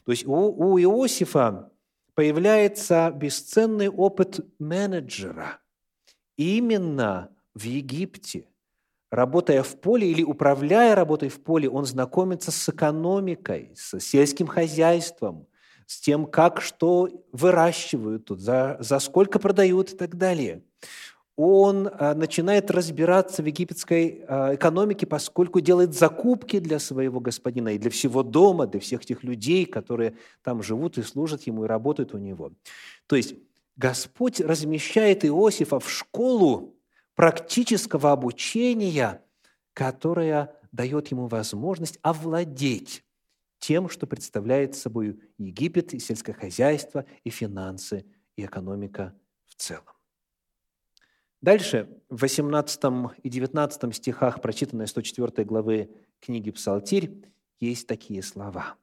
То 0.04 0.12
есть 0.12 0.26
у, 0.26 0.34
у 0.34 0.80
Иосифа 0.80 1.72
появляется 2.16 3.12
бесценный 3.16 3.88
опыт 3.88 4.40
менеджера 4.58 5.60
именно 6.36 7.30
в 7.54 7.62
Египте. 7.66 8.50
Работая 9.12 9.62
в 9.62 9.80
поле 9.80 10.10
или 10.10 10.24
управляя 10.24 10.96
работой 10.96 11.30
в 11.30 11.44
поле, 11.44 11.70
он 11.70 11.86
знакомится 11.86 12.50
с 12.50 12.68
экономикой, 12.68 13.74
с 13.76 14.00
сельским 14.00 14.48
хозяйством, 14.48 15.48
с 15.88 16.00
тем, 16.00 16.28
как 16.28 16.62
что 16.62 17.10
выращивают 17.32 18.26
тут, 18.26 18.40
за, 18.40 18.78
за 18.80 19.00
сколько 19.00 19.40
продают 19.40 19.94
и 19.94 19.98
так 19.98 20.16
далее 20.16 20.62
он 21.38 21.88
а, 21.94 22.16
начинает 22.16 22.72
разбираться 22.72 23.44
в 23.44 23.46
египетской 23.46 24.26
а, 24.28 24.56
экономике, 24.56 25.06
поскольку 25.06 25.60
делает 25.62 25.94
закупки 25.94 26.58
для 26.58 26.80
своего 26.80 27.20
господина 27.20 27.70
и 27.70 27.78
для 27.78 27.92
всего 27.92 28.24
дома, 28.24 28.66
для 28.66 28.80
всех 28.80 29.06
тех 29.06 29.24
людей, 29.24 29.66
которые 29.66 30.18
там 30.44 30.64
живут 30.64 30.98
и 30.98 31.04
служат 31.04 31.44
ему 31.44 31.64
и 31.64 31.68
работают 31.68 32.16
у 32.16 32.18
него. 32.18 32.52
То 33.06 33.16
есть 33.16 33.36
Господь 33.76 34.42
размещает 34.42 35.24
Иосифа 35.24 35.80
в 35.80 35.90
школу 35.92 36.76
практического 37.14 38.12
обучения, 38.12 39.22
которая 39.74 40.56
дает 40.72 41.10
ему 41.10 41.28
возможность 41.28 42.00
овладеть 42.02 43.04
тем, 43.60 43.90
что 43.90 44.08
представляет 44.08 44.76
собой 44.76 45.20
Египет 45.38 45.94
и 45.94 46.00
сельское 46.00 46.34
хозяйство, 46.34 47.06
и 47.24 47.30
финансы, 47.30 48.06
и 48.36 48.46
экономика 48.46 49.16
в 49.46 49.56
целом. 49.56 49.98
Дальше, 51.42 51.88
в 52.10 52.22
18 52.22 52.82
и 53.24 53.30
19 53.30 53.96
стихах 53.96 54.42
прочитанной 54.42 54.88
104 54.88 55.46
главы 55.46 55.90
книги 56.20 56.52
«Псалтирь» 56.52 57.12
есть 57.60 57.88
такие 57.88 58.24
слова. 58.24 58.76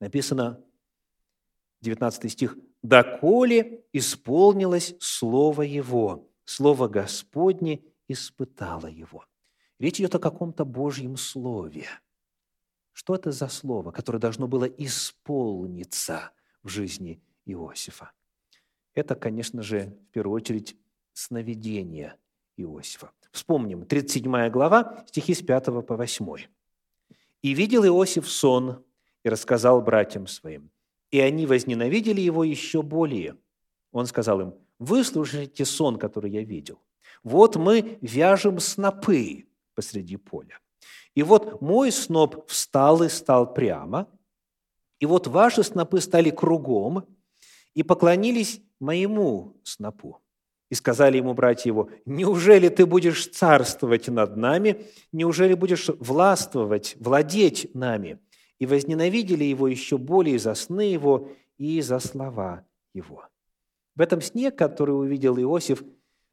Написано, 0.00 0.62
19 1.82 2.32
стих, 2.32 2.56
«Доколе 2.82 3.84
исполнилось 3.92 4.94
Слово 4.98 5.62
Его, 5.62 6.28
Слово 6.44 6.88
Господне 6.88 7.82
испытало 8.08 8.86
Его». 8.86 9.24
Речь 9.78 10.00
идет 10.00 10.14
о 10.14 10.20
каком-то 10.20 10.64
Божьем 10.64 11.16
Слове. 11.16 11.86
Что 12.92 13.14
это 13.14 13.32
за 13.32 13.48
Слово, 13.48 13.90
которое 13.90 14.18
должно 14.18 14.48
было 14.48 14.64
исполниться 14.64 16.30
в 16.62 16.68
жизни 16.68 17.20
Иосифа? 17.46 18.12
Это, 18.94 19.14
конечно 19.14 19.62
же, 19.62 19.96
в 20.08 20.12
первую 20.12 20.36
очередь, 20.36 20.76
сновидение 21.12 22.16
Иосифа. 22.56 23.10
Вспомним, 23.32 23.86
37 23.86 24.50
глава, 24.50 25.04
стихи 25.08 25.34
с 25.34 25.42
5 25.42 25.86
по 25.86 25.96
8. 25.96 26.36
«И 27.40 27.54
видел 27.54 27.84
Иосиф 27.84 28.28
сон, 28.28 28.84
и 29.22 29.28
рассказал 29.28 29.80
братьям 29.80 30.26
своим, 30.26 30.70
и 31.10 31.20
они 31.20 31.46
возненавидели 31.46 32.20
его 32.20 32.44
еще 32.44 32.82
более. 32.82 33.36
Он 33.92 34.06
сказал 34.06 34.40
им, 34.40 34.54
выслушайте 34.78 35.64
сон, 35.64 35.98
который 35.98 36.30
я 36.30 36.42
видел. 36.42 36.80
Вот 37.22 37.56
мы 37.56 37.98
вяжем 38.00 38.58
снопы 38.58 39.46
посреди 39.74 40.16
поля. 40.16 40.58
И 41.14 41.22
вот 41.22 41.60
мой 41.60 41.92
сноп 41.92 42.48
встал 42.48 43.02
и 43.02 43.08
стал 43.08 43.52
прямо, 43.52 44.08
и 44.98 45.06
вот 45.06 45.26
ваши 45.26 45.62
снопы 45.64 46.00
стали 46.00 46.30
кругом 46.30 47.06
и 47.74 47.82
поклонились 47.82 48.60
моему 48.78 49.60
снопу. 49.64 50.22
И 50.70 50.74
сказали 50.74 51.18
ему 51.18 51.34
братья 51.34 51.68
его, 51.68 51.90
«Неужели 52.06 52.68
ты 52.68 52.86
будешь 52.86 53.26
царствовать 53.26 54.08
над 54.08 54.36
нами? 54.36 54.86
Неужели 55.10 55.54
будешь 55.54 55.88
властвовать, 55.88 56.96
владеть 56.98 57.74
нами?» 57.74 58.20
И 58.58 58.64
возненавидели 58.64 59.44
его 59.44 59.68
еще 59.68 59.98
более 59.98 60.38
за 60.38 60.54
сны 60.54 60.82
его 60.82 61.30
и 61.58 61.80
за 61.82 61.98
слова 61.98 62.64
его. 62.94 63.24
В 63.94 64.00
этом 64.00 64.22
сне, 64.22 64.50
который 64.50 64.92
увидел 64.92 65.36
Иосиф, 65.36 65.82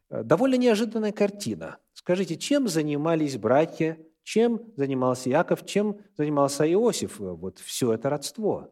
э, 0.10 0.24
довольно 0.24 0.56
неожиданная 0.56 1.12
картина. 1.12 1.78
Скажите, 1.94 2.38
чем 2.38 2.68
занимались 2.68 3.36
братья, 3.36 3.98
чем 4.30 4.62
занимался 4.76 5.28
Яков, 5.28 5.66
чем 5.66 5.98
занимался 6.16 6.72
Иосиф? 6.72 7.18
Вот 7.18 7.58
все 7.58 7.94
это 7.94 8.12
родство. 8.12 8.72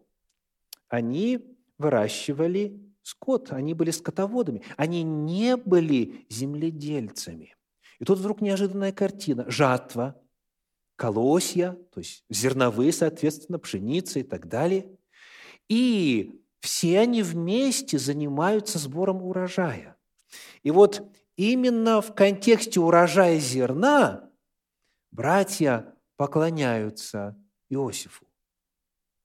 Они 0.87 1.39
выращивали 1.79 2.79
скот, 3.01 3.51
они 3.51 3.73
были 3.73 3.89
скотоводами, 3.89 4.61
они 4.75 5.01
не 5.01 5.57
были 5.57 6.27
земледельцами. 6.29 7.55
И 7.97 8.05
тут 8.05 8.19
вдруг 8.19 8.39
неожиданная 8.39 8.91
картина. 8.91 9.49
Жатва, 9.49 10.21
колосья, 10.95 11.75
то 11.91 12.01
есть 12.01 12.23
зерновые, 12.29 12.93
соответственно, 12.93 13.57
пшеница 13.57 14.19
и 14.19 14.23
так 14.23 14.47
далее. 14.47 14.85
И 15.69 16.39
все 16.59 16.99
они 16.99 17.23
вместе 17.23 17.97
занимаются 17.97 18.77
сбором 18.77 19.23
урожая. 19.23 19.97
И 20.61 20.69
вот 20.69 21.01
именно 21.35 21.99
в 22.01 22.13
контексте 22.13 22.79
урожая 22.79 23.39
зерна 23.39 24.26
братья 25.11 25.95
поклоняются 26.15 27.37
Иосифу. 27.69 28.25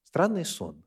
Странный 0.05 0.45
сон. 0.45 0.83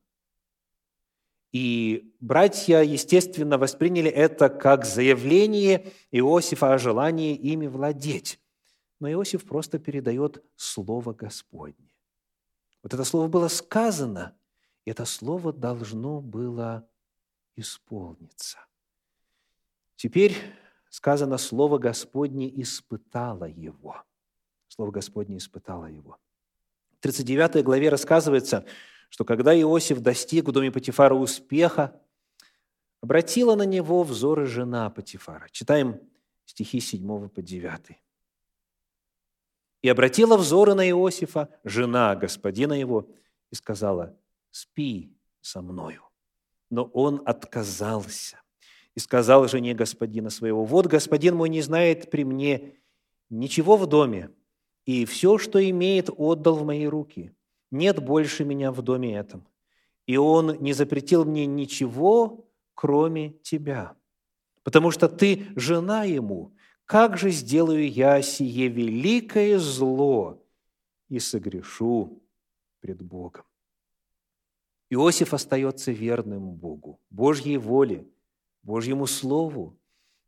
И 1.52 2.14
братья, 2.20 2.80
естественно, 2.82 3.56
восприняли 3.56 4.10
это 4.10 4.48
как 4.48 4.84
заявление 4.84 5.92
Иосифа 6.10 6.74
о 6.74 6.78
желании 6.78 7.34
ими 7.34 7.66
владеть. 7.66 8.40
Но 9.00 9.10
Иосиф 9.10 9.44
просто 9.44 9.78
передает 9.78 10.44
Слово 10.56 11.12
Господне. 11.12 11.92
Вот 12.82 12.94
это 12.94 13.04
слово 13.04 13.26
было 13.26 13.48
сказано, 13.48 14.36
и 14.84 14.90
это 14.90 15.04
слово 15.06 15.52
должно 15.52 16.20
было 16.20 16.88
исполниться. 17.56 18.58
Теперь 19.96 20.36
сказано, 20.88 21.38
Слово 21.38 21.78
Господне 21.78 22.48
испытало 22.62 23.46
его. 23.46 24.04
Слово 24.76 24.90
Господне 24.90 25.38
испытало 25.38 25.86
его. 25.86 26.18
В 26.98 27.00
39 27.00 27.64
главе 27.64 27.88
рассказывается, 27.88 28.66
что 29.08 29.24
когда 29.24 29.58
Иосиф 29.58 30.00
достиг 30.00 30.48
в 30.48 30.52
доме 30.52 30.70
Патифара 30.70 31.14
успеха, 31.14 31.98
обратила 33.00 33.54
на 33.54 33.64
него 33.64 34.02
взоры 34.02 34.44
жена 34.44 34.90
Патифара. 34.90 35.48
Читаем 35.50 36.00
стихи 36.44 36.80
7 36.80 37.28
по 37.28 37.40
9. 37.40 37.98
«И 39.82 39.88
обратила 39.88 40.36
взоры 40.36 40.74
на 40.74 40.86
Иосифа 40.90 41.48
жена 41.64 42.14
господина 42.14 42.74
его 42.74 43.08
и 43.50 43.54
сказала, 43.54 44.14
спи 44.50 45.16
со 45.40 45.62
мною. 45.62 46.02
Но 46.68 46.84
он 46.84 47.22
отказался 47.24 48.42
и 48.94 49.00
сказал 49.00 49.48
жене 49.48 49.74
господина 49.74 50.28
своего, 50.28 50.64
вот 50.64 50.86
господин 50.86 51.36
мой 51.36 51.48
не 51.48 51.62
знает 51.62 52.10
при 52.10 52.24
мне 52.24 52.74
ничего 53.30 53.76
в 53.76 53.86
доме, 53.86 54.30
и 54.86 55.04
все, 55.04 55.36
что 55.36 55.62
имеет, 55.68 56.08
отдал 56.16 56.56
в 56.56 56.64
мои 56.64 56.86
руки 56.86 57.36
нет 57.70 58.02
больше 58.02 58.44
меня 58.44 58.72
в 58.72 58.82
доме 58.82 59.16
этом. 59.16 59.46
И 60.06 60.16
он 60.16 60.58
не 60.60 60.72
запретил 60.72 61.24
мне 61.24 61.46
ничего, 61.46 62.48
кроме 62.74 63.30
тебя. 63.42 63.96
Потому 64.62 64.90
что 64.90 65.08
ты 65.08 65.46
жена 65.56 66.04
ему. 66.04 66.54
Как 66.84 67.18
же 67.18 67.30
сделаю 67.30 67.90
я 67.90 68.22
сие 68.22 68.68
великое 68.68 69.58
зло 69.58 70.42
и 71.08 71.18
согрешу 71.18 72.22
пред 72.80 73.02
Богом? 73.02 73.44
Иосиф 74.88 75.34
остается 75.34 75.90
верным 75.90 76.52
Богу, 76.52 77.00
Божьей 77.10 77.56
воле, 77.56 78.06
Божьему 78.62 79.08
Слову. 79.08 79.76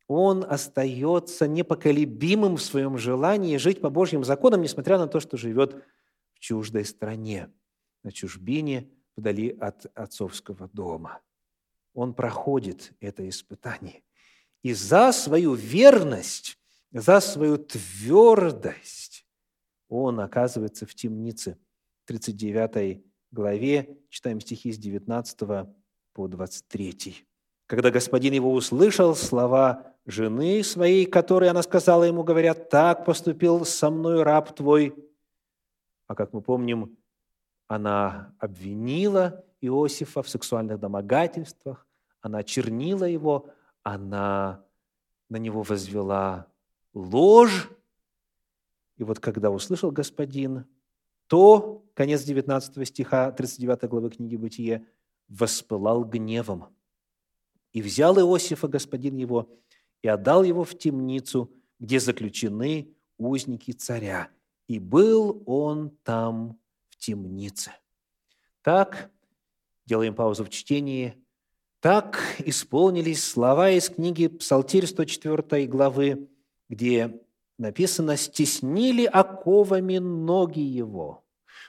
Он 0.09 0.43
остается 0.49 1.47
непоколебимым 1.47 2.57
в 2.57 2.63
своем 2.63 2.97
желании 2.97 3.59
жить 3.59 3.83
по 3.83 3.91
Божьим 3.91 4.25
законам, 4.25 4.63
несмотря 4.63 4.99
на 4.99 5.07
то, 5.07 5.21
что 5.21 5.37
живет 5.37 5.85
в 6.33 6.39
чуждой 6.39 6.87
стране, 6.87 7.53
на 8.03 8.11
чужбине, 8.11 8.91
вдали 9.17 9.51
от 9.51 9.87
отцовского 9.95 10.71
дома. 10.73 11.21
Он 11.93 12.15
проходит 12.15 12.95
это 13.01 13.29
испытание. 13.29 14.03
И 14.63 14.73
за 14.73 15.13
свою 15.13 15.55
верность, 15.55 16.59
за 16.91 17.21
свою 17.21 17.59
твердость 17.59 19.27
он 19.89 20.21
оказывается 20.21 20.87
в 20.87 20.95
темнице. 20.95 21.59
В 22.05 22.09
39 22.09 23.05
главе 23.31 23.99
читаем 24.09 24.41
стихи 24.41 24.73
с 24.73 24.79
19 24.79 25.39
по 26.15 26.29
23. 26.29 27.27
Когда 27.67 27.91
господин 27.91 28.33
его 28.33 28.53
услышал 28.55 29.15
слова 29.15 29.95
жены 30.09 30.65
своей, 30.65 31.05
которые 31.05 31.51
она 31.51 31.63
сказала 31.63 32.05
ему, 32.05 32.25
говорят, 32.25 32.71
«Так 32.71 33.05
поступил 33.05 33.65
со 33.67 33.91
мной 33.91 34.23
раб 34.23 34.55
твой», 34.57 34.95
а 36.07 36.15
как 36.15 36.33
мы 36.33 36.41
помним, 36.41 36.97
она 37.67 38.35
обвинила 38.39 39.45
Иосифа 39.61 40.23
в 40.23 40.29
сексуальных 40.29 40.81
домогательствах, 40.81 41.87
она 42.23 42.43
чернила 42.43 43.05
его, 43.05 43.51
она 43.83 44.65
на 45.29 45.37
него 45.37 45.63
возвела 45.63 46.47
ложь. 46.95 47.71
И 48.97 49.05
вот 49.05 49.21
когда 49.21 49.51
услышал 49.51 49.91
господин, 49.91 50.65
то, 51.27 51.85
конец 51.93 52.23
19 52.23 52.89
стиха 52.89 53.31
39 53.31 53.91
главы 53.91 54.11
книги 54.11 54.37
«Бытие», 54.37 54.87
воспылал 55.29 56.05
гневом. 56.05 56.75
И 57.75 57.83
взял 57.83 58.19
Иосифа 58.19 58.69
господин 58.69 59.17
его 59.17 59.51
и 60.03 60.09
отдал 60.09 60.43
его 60.43 60.65
в 60.65 60.77
темницу, 60.77 61.53
где 61.79 62.01
заключены 62.01 62.95
узники 63.19 63.73
царя, 63.73 64.29
и 64.67 64.79
был 64.79 65.43
он 65.47 65.91
там 66.03 66.59
в 66.91 66.97
темнице. 66.97 67.73
Так, 68.63 69.11
делаем 69.87 70.15
паузу 70.15 70.45
в 70.45 70.51
чтении, 70.51 71.15
так 71.81 72.21
исполнились 72.39 73.25
слова 73.25 73.71
из 73.71 73.89
книги 73.89 74.27
Псалтирь 74.27 74.87
104 74.87 75.67
главы, 75.67 76.29
где 76.69 77.21
написано 77.57 78.17
«стеснили 78.17 79.05
оковами 79.05 79.99
ноги 79.99 80.61
его, 80.61 81.25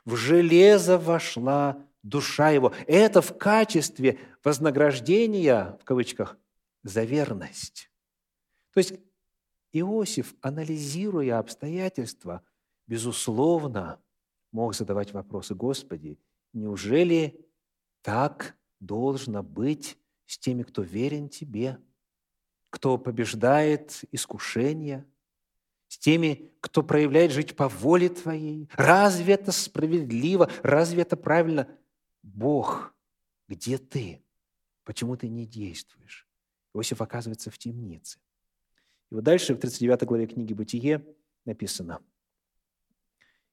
в 0.05 0.15
железо 0.15 0.97
вошла 0.97 1.77
душа 2.01 2.49
его». 2.49 2.73
Это 2.87 3.21
в 3.21 3.37
качестве 3.37 4.19
вознаграждения, 4.43 5.77
в 5.79 5.85
кавычках, 5.85 6.37
за 6.83 7.03
верность. 7.03 7.89
То 8.79 8.93
есть 8.93 8.93
Иосиф, 9.73 10.35
анализируя 10.39 11.39
обстоятельства, 11.39 12.41
безусловно, 12.87 14.01
мог 14.53 14.73
задавать 14.73 15.11
вопросы, 15.11 15.53
Господи, 15.53 16.17
неужели 16.53 17.45
так 18.01 18.55
должно 18.79 19.43
быть 19.43 19.97
с 20.27 20.37
теми, 20.39 20.63
кто 20.63 20.81
верен 20.81 21.27
Тебе, 21.27 21.77
кто 22.69 22.97
побеждает 22.97 24.05
искушения, 24.13 25.05
с 25.89 25.97
теми, 25.97 26.49
кто 26.61 26.81
проявляет 26.81 27.33
жить 27.33 27.57
по 27.57 27.67
воле 27.67 28.07
Твоей? 28.07 28.69
Разве 28.75 29.33
это 29.33 29.51
справедливо? 29.51 30.49
Разве 30.63 31.01
это 31.01 31.17
правильно? 31.17 31.67
Бог, 32.23 32.95
где 33.49 33.77
Ты? 33.77 34.23
Почему 34.85 35.17
ты 35.17 35.27
не 35.27 35.45
действуешь? 35.45 36.25
Иосиф 36.73 37.01
оказывается 37.01 37.51
в 37.51 37.57
темнице. 37.57 38.19
И 39.11 39.15
вот 39.15 39.23
дальше 39.23 39.53
в 39.53 39.57
39 39.57 40.03
главе 40.03 40.27
книги 40.27 40.53
«Бытие» 40.53 41.03
написано. 41.45 41.99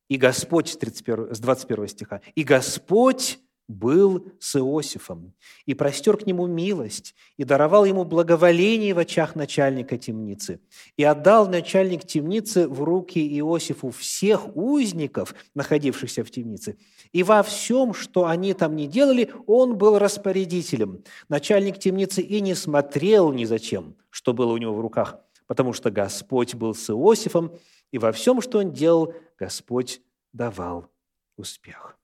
«И 0.08 0.16
Господь» 0.16 0.68
с, 0.68 0.76
31, 0.76 1.34
с 1.34 1.40
21 1.40 1.88
стиха. 1.88 2.20
«И 2.34 2.44
Господь 2.44 3.40
был 3.68 4.26
с 4.38 4.56
Иосифом, 4.56 5.32
и 5.64 5.74
простер 5.74 6.16
к 6.16 6.26
нему 6.26 6.46
милость, 6.46 7.14
и 7.36 7.44
даровал 7.44 7.84
ему 7.84 8.04
благоволение 8.04 8.94
в 8.94 8.98
очах 8.98 9.34
начальника 9.34 9.98
темницы, 9.98 10.60
и 10.96 11.02
отдал 11.02 11.48
начальник 11.48 12.04
темницы 12.04 12.68
в 12.68 12.82
руки 12.82 13.18
Иосифу 13.38 13.90
всех 13.90 14.56
узников, 14.56 15.34
находившихся 15.54 16.22
в 16.22 16.30
темнице. 16.30 16.76
И 17.12 17.22
во 17.22 17.42
всем, 17.42 17.92
что 17.92 18.26
они 18.26 18.54
там 18.54 18.76
не 18.76 18.86
делали, 18.86 19.32
он 19.46 19.76
был 19.76 19.98
распорядителем. 19.98 21.02
Начальник 21.28 21.78
темницы 21.78 22.22
и 22.22 22.40
не 22.40 22.54
смотрел 22.54 23.32
ни 23.32 23.44
зачем, 23.44 23.96
что 24.10 24.32
было 24.32 24.52
у 24.52 24.58
него 24.58 24.74
в 24.74 24.80
руках, 24.80 25.18
потому 25.46 25.72
что 25.72 25.90
Господь 25.90 26.54
был 26.54 26.74
с 26.74 26.90
Иосифом, 26.90 27.56
и 27.90 27.98
во 27.98 28.12
всем, 28.12 28.40
что 28.40 28.58
он 28.58 28.72
делал, 28.72 29.14
Господь 29.38 30.02
давал 30.32 30.90
успех. 31.36 31.98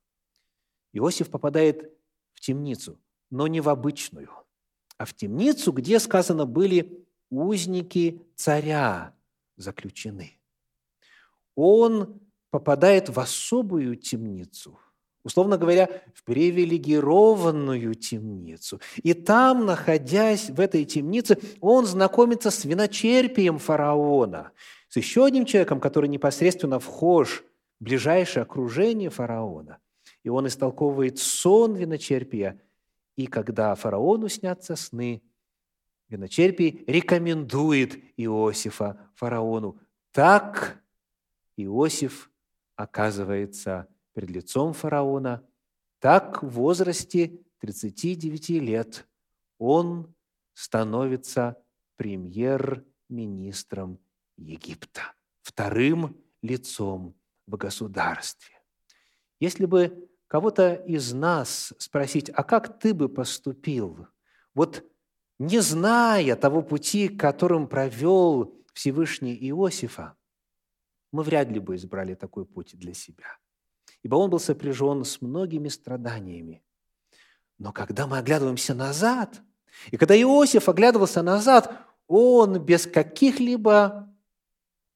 Иосиф 0.92 1.30
попадает 1.30 1.92
в 2.32 2.40
темницу, 2.40 2.98
но 3.30 3.46
не 3.46 3.60
в 3.60 3.68
обычную, 3.68 4.30
а 4.98 5.04
в 5.04 5.14
темницу, 5.14 5.72
где, 5.72 5.98
сказано, 5.98 6.46
были 6.46 7.06
узники 7.30 8.22
царя 8.36 9.14
заключены. 9.56 10.38
Он 11.54 12.20
попадает 12.50 13.08
в 13.08 13.18
особую 13.18 13.96
темницу, 13.96 14.78
условно 15.24 15.58
говоря, 15.58 15.88
в 16.14 16.24
привилегированную 16.24 17.94
темницу. 17.94 18.80
И 19.02 19.14
там, 19.14 19.66
находясь 19.66 20.50
в 20.50 20.60
этой 20.60 20.84
темнице, 20.84 21.38
он 21.60 21.86
знакомится 21.86 22.50
с 22.50 22.64
виночерпием 22.64 23.58
фараона, 23.58 24.52
с 24.88 24.96
еще 24.96 25.24
одним 25.24 25.44
человеком, 25.44 25.80
который 25.80 26.08
непосредственно 26.08 26.78
вхож 26.78 27.44
в 27.80 27.84
ближайшее 27.84 28.42
окружение 28.42 29.10
фараона– 29.10 29.78
и 30.22 30.28
он 30.28 30.46
истолковывает 30.46 31.18
сон 31.18 31.74
виночерпия. 31.74 32.60
И 33.16 33.26
когда 33.26 33.74
фараону 33.74 34.28
снятся 34.28 34.76
сны, 34.76 35.22
виночерпий 36.08 36.84
рекомендует 36.86 37.96
Иосифа 38.16 39.10
фараону. 39.14 39.78
Так 40.12 40.82
Иосиф 41.56 42.30
оказывается 42.76 43.88
перед 44.14 44.30
лицом 44.30 44.72
фараона, 44.72 45.46
так 45.98 46.42
в 46.42 46.48
возрасте 46.48 47.38
39 47.60 48.50
лет 48.50 49.06
он 49.58 50.14
становится 50.54 51.62
премьер-министром 51.96 53.98
Египта, 54.36 55.12
вторым 55.42 56.16
лицом 56.42 57.14
в 57.46 57.56
государстве. 57.56 58.56
Если 59.38 59.66
бы 59.66 60.08
кого-то 60.26 60.74
из 60.74 61.12
нас 61.12 61.72
спросить, 61.78 62.30
а 62.30 62.42
как 62.42 62.78
ты 62.78 62.94
бы 62.94 63.08
поступил? 63.08 64.08
Вот 64.54 64.84
не 65.38 65.60
зная 65.60 66.36
того 66.36 66.62
пути, 66.62 67.08
которым 67.08 67.68
провел 67.68 68.54
Всевышний 68.72 69.36
Иосифа, 69.50 70.16
мы 71.12 71.22
вряд 71.22 71.48
ли 71.48 71.60
бы 71.60 71.76
избрали 71.76 72.14
такой 72.14 72.46
путь 72.46 72.76
для 72.76 72.94
себя. 72.94 73.38
Ибо 74.02 74.16
он 74.16 74.30
был 74.30 74.40
сопряжен 74.40 75.04
с 75.04 75.20
многими 75.20 75.68
страданиями. 75.68 76.62
Но 77.58 77.72
когда 77.72 78.06
мы 78.06 78.18
оглядываемся 78.18 78.74
назад, 78.74 79.40
и 79.90 79.96
когда 79.96 80.20
Иосиф 80.20 80.68
оглядывался 80.68 81.22
назад, 81.22 81.72
он 82.08 82.58
без 82.58 82.86
каких-либо 82.86 84.12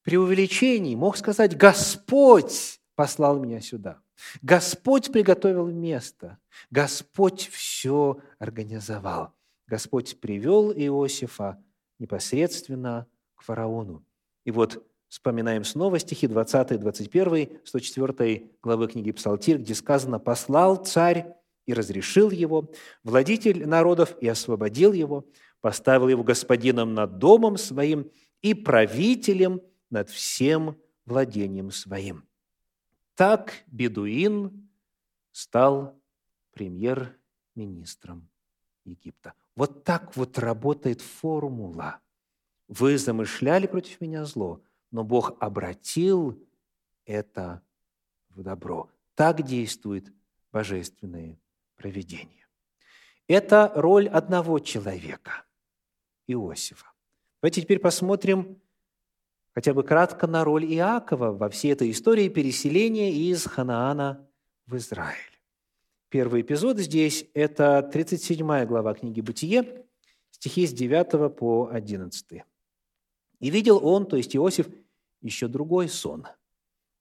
преувеличений 0.03 0.95
мог 0.97 1.17
сказать, 1.17 1.57
Господь 1.57 2.81
послал 2.95 3.39
меня 3.39 3.61
сюда. 3.61 4.01
Господь 4.43 5.13
приготовил 5.13 5.69
место, 5.69 6.39
Господь 6.71 7.49
все 7.49 8.19
организовал. 8.39 9.35
Господь 9.67 10.19
привел 10.21 10.73
Иосифа 10.73 11.63
непосредственно 11.99 13.07
к 13.35 13.43
фараону. 13.43 14.05
И 14.45 14.51
вот 14.51 14.85
вспоминаем 15.09 15.65
снова 15.65 15.99
стихи 15.99 16.27
20, 16.27 16.81
21, 16.81 17.61
104 17.65 18.51
главы 18.63 18.89
книги 18.89 19.13
Псалтирь, 19.13 19.59
где 19.59 19.75
сказано 19.75 20.19
«Послал 20.19 20.77
царь 20.77 21.35
и 21.67 21.75
разрешил 21.75 22.31
его, 22.31 22.71
владитель 23.03 23.67
народов 23.67 24.17
и 24.21 24.29
освободил 24.29 24.93
его, 24.93 25.27
поставил 25.61 26.09
его 26.09 26.23
господином 26.23 26.95
над 26.95 27.19
домом 27.19 27.57
своим 27.57 28.11
и 28.43 28.55
правителем 28.55 29.61
над 29.91 30.11
всем 30.11 30.77
владением 31.05 31.71
своим». 31.71 32.25
Так 33.15 33.65
Бедуин 33.67 34.69
стал 35.33 35.99
премьер-министром 36.53 38.29
Египта. 38.85 39.35
Вот 39.55 39.85
так 39.85 40.17
вот 40.17 40.39
работает 40.39 41.01
формула. 41.01 42.01
Вы 42.69 42.99
замышляли 42.99 43.67
против 43.67 44.01
меня 44.01 44.25
зло, 44.25 44.63
но 44.97 45.05
Бог 45.05 45.37
обратил 45.41 46.43
это 47.05 47.63
в 48.31 48.43
добро. 48.43 48.91
Так 49.15 49.43
действует 49.43 50.11
божественное 50.53 51.39
провидение. 51.77 52.47
Это 53.29 53.71
роль 53.75 54.09
одного 54.09 54.59
человека, 54.59 55.45
Иосифа. 56.27 56.87
Давайте 57.43 57.61
теперь 57.61 57.79
посмотрим 57.79 58.59
хотя 59.53 59.75
бы 59.75 59.83
кратко 59.83 60.27
на 60.27 60.45
роль 60.45 60.65
Иакова 60.65 61.31
во 61.31 61.51
всей 61.51 61.75
этой 61.75 61.91
истории 61.91 62.31
переселения 62.31 63.13
из 63.13 63.45
Ханаана 63.45 64.27
в 64.67 64.79
Израиль. 64.79 65.39
Первый 66.09 66.41
эпизод 66.41 66.79
здесь– 66.79 67.27
это 67.35 67.83
37 67.83 68.65
глава 68.65 68.95
книги 68.95 69.21
«Бытие», 69.21 69.85
стихи 70.31 70.67
с 70.67 70.73
9 70.73 71.37
по 71.37 71.69
11. 71.71 72.45
«И 73.41 73.51
видел 73.51 73.87
он, 73.87 74.07
то 74.07 74.17
есть 74.17 74.35
Иосиф, 74.35 74.67
еще 75.27 75.49
другой 75.49 75.89
сон, 75.89 76.27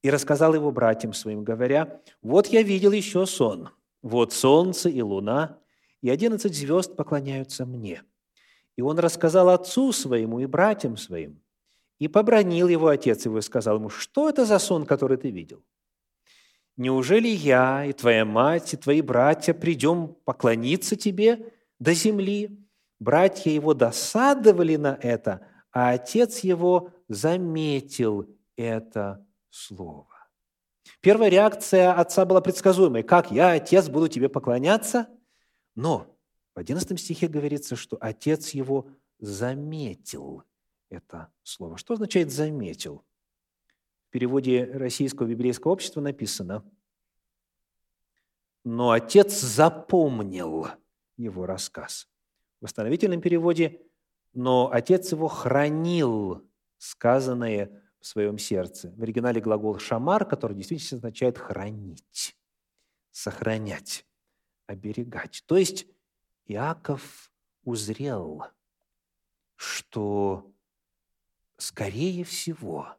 и 0.03 0.09
рассказал 0.09 0.53
его 0.53 0.71
братьям 0.71 1.13
своим, 1.13 1.43
говоря, 1.43 2.01
«Вот 2.21 2.47
я 2.47 2.61
видел 2.61 2.91
еще 2.91 3.25
сон, 3.25 3.69
вот 4.01 4.33
солнце 4.33 4.89
и 4.89 5.01
луна, 5.01 5.57
и 6.01 6.09
одиннадцать 6.09 6.55
звезд 6.55 6.95
поклоняются 6.95 7.65
мне». 7.65 8.03
И 8.75 8.81
он 8.81 8.99
рассказал 8.99 9.49
отцу 9.49 9.93
своему 9.93 10.39
и 10.41 10.45
братьям 10.45 10.97
своим– 10.97 11.41
и 11.99 12.07
побронил 12.07 12.67
его 12.67 12.87
отец 12.87 13.25
его 13.25 13.39
и 13.39 13.41
сказал 13.41 13.77
ему, 13.77 13.89
что 13.89 14.29
это 14.29 14.45
за 14.45 14.59
сон, 14.59 14.85
который 14.85 15.17
ты 15.17 15.29
видел? 15.29 15.63
Неужели 16.77 17.29
я 17.29 17.85
и 17.85 17.93
твоя 17.93 18.25
мать, 18.25 18.73
и 18.73 18.77
твои 18.77 19.01
братья 19.01 19.53
придем 19.53 20.15
поклониться 20.25 20.97
тебе 20.97 21.53
до 21.79 21.93
земли? 21.93 22.59
Братья 22.99 23.49
его 23.49 23.73
досадовали 23.73 24.75
на 24.75 24.97
это, 25.01 25.47
а 25.71 25.91
отец 25.91 26.39
его 26.39 26.91
заметил 27.07 28.29
это 28.55 29.25
слово. 29.49 30.07
Первая 31.01 31.29
реакция 31.29 31.93
отца 31.93 32.25
была 32.25 32.41
предсказуемой. 32.41 33.03
«Как 33.03 33.31
я, 33.31 33.51
отец, 33.51 33.89
буду 33.89 34.07
тебе 34.07 34.29
поклоняться?» 34.29 35.07
Но 35.75 36.17
в 36.53 36.59
11 36.59 36.99
стихе 36.99 37.27
говорится, 37.27 37.75
что 37.75 37.97
отец 37.99 38.51
его 38.51 38.87
заметил– 39.19 40.43
это 40.89 41.31
слово. 41.43 41.77
Что 41.77 41.95
означает 41.95 42.31
«заметил»? 42.31 43.03
В 44.07 44.11
переводе 44.11 44.63
Российского 44.63 45.27
библейского 45.27 45.71
общества 45.71 46.01
написано 46.01 46.63
«Но 48.63 48.91
отец 48.91 49.39
запомнил 49.39 50.67
его 51.17 51.45
рассказ». 51.45 52.07
В 52.59 52.65
восстановительном 52.65 53.21
переводе 53.21 53.81
«Но 54.33 54.71
отец 54.71 55.11
его 55.11 55.27
хранил 55.27 56.47
сказанное 56.85 57.83
в 57.99 58.07
своем 58.07 58.37
сердце». 58.37 58.91
В 58.91 59.03
оригинале 59.03 59.41
глагол 59.41 59.79
«шамар», 59.79 60.25
который 60.25 60.55
действительно 60.55 60.97
означает 60.97 61.37
«хранить», 61.37 62.37
«сохранять», 63.11 64.05
«оберегать». 64.67 65.43
То 65.47 65.57
есть 65.57 65.87
Иаков 66.45 67.31
узрел, 67.63 68.43
что 69.55 70.53
скорее 71.57 72.23
всего, 72.23 72.95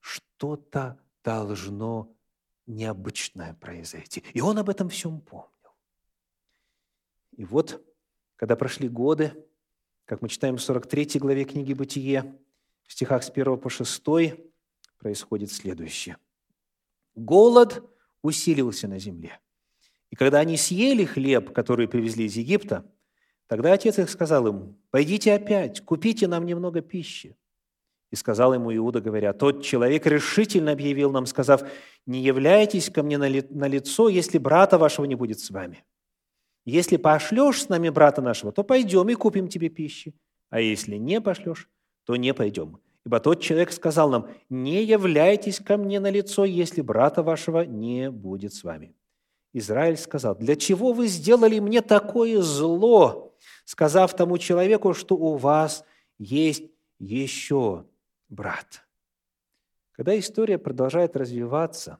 что-то 0.00 1.00
должно 1.24 2.14
необычное 2.66 3.54
произойти. 3.54 4.22
И 4.34 4.40
он 4.40 4.58
об 4.58 4.68
этом 4.68 4.88
всем 4.88 5.20
помнил. 5.20 5.48
И 7.36 7.44
вот, 7.44 7.84
когда 8.36 8.56
прошли 8.56 8.88
годы, 8.88 9.46
как 10.04 10.22
мы 10.22 10.28
читаем 10.28 10.56
в 10.56 10.62
43 10.62 11.18
главе 11.18 11.44
книги 11.44 11.72
«Бытие», 11.72 12.38
в 12.88 12.92
стихах 12.92 13.22
с 13.22 13.30
1 13.30 13.56
по 13.58 13.70
6 13.70 14.02
происходит 14.98 15.52
следующее. 15.52 16.16
Голод 17.14 17.88
усилился 18.22 18.88
на 18.88 18.98
земле. 18.98 19.38
И 20.10 20.16
когда 20.16 20.40
они 20.40 20.56
съели 20.56 21.04
хлеб, 21.04 21.52
который 21.52 21.86
привезли 21.86 22.24
из 22.24 22.36
Египта, 22.36 22.84
Тогда 23.48 23.72
отец 23.72 23.98
их 23.98 24.10
сказал 24.10 24.46
им, 24.46 24.76
«Пойдите 24.90 25.32
опять, 25.32 25.80
купите 25.80 26.28
нам 26.28 26.44
немного 26.44 26.82
пищи». 26.82 27.34
И 28.10 28.16
сказал 28.16 28.54
ему 28.54 28.74
Иуда, 28.76 29.00
говоря, 29.00 29.32
«Тот 29.32 29.64
человек 29.64 30.06
решительно 30.06 30.72
объявил 30.72 31.10
нам, 31.10 31.26
сказав, 31.26 31.62
не 32.06 32.20
являйтесь 32.20 32.90
ко 32.90 33.02
мне 33.02 33.18
на 33.18 33.68
лицо, 33.68 34.08
если 34.08 34.38
брата 34.38 34.78
вашего 34.78 35.06
не 35.06 35.14
будет 35.14 35.40
с 35.40 35.50
вами. 35.50 35.84
Если 36.66 36.98
пошлешь 36.98 37.62
с 37.62 37.68
нами 37.70 37.88
брата 37.88 38.20
нашего, 38.20 38.52
то 38.52 38.62
пойдем 38.62 39.08
и 39.08 39.14
купим 39.14 39.48
тебе 39.48 39.70
пищи, 39.70 40.14
а 40.50 40.60
если 40.60 40.96
не 40.96 41.20
пошлешь, 41.20 41.70
то 42.08 42.16
не 42.16 42.32
пойдем. 42.32 42.80
Ибо 43.04 43.20
тот 43.20 43.42
человек 43.42 43.70
сказал 43.70 44.08
нам, 44.08 44.30
не 44.48 44.82
являйтесь 44.82 45.60
ко 45.60 45.76
мне 45.76 46.00
на 46.00 46.08
лицо, 46.08 46.46
если 46.46 46.80
брата 46.80 47.22
вашего 47.22 47.66
не 47.66 48.10
будет 48.10 48.54
с 48.54 48.64
вами. 48.64 48.94
Израиль 49.52 49.98
сказал, 49.98 50.34
для 50.34 50.56
чего 50.56 50.94
вы 50.94 51.08
сделали 51.08 51.58
мне 51.58 51.82
такое 51.82 52.40
зло, 52.40 53.34
сказав 53.66 54.16
тому 54.16 54.38
человеку, 54.38 54.94
что 54.94 55.16
у 55.16 55.36
вас 55.36 55.84
есть 56.16 56.62
еще 56.98 57.84
брат. 58.30 58.86
Когда 59.92 60.18
история 60.18 60.56
продолжает 60.56 61.14
развиваться, 61.14 61.98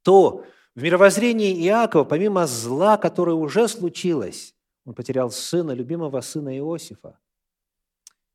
то 0.00 0.42
в 0.74 0.82
мировоззрении 0.82 1.66
Иакова, 1.66 2.04
помимо 2.04 2.46
зла, 2.46 2.96
которое 2.96 3.36
уже 3.36 3.68
случилось, 3.68 4.54
он 4.86 4.94
потерял 4.94 5.30
сына, 5.30 5.72
любимого 5.72 6.22
сына 6.22 6.56
Иосифа, 6.56 7.18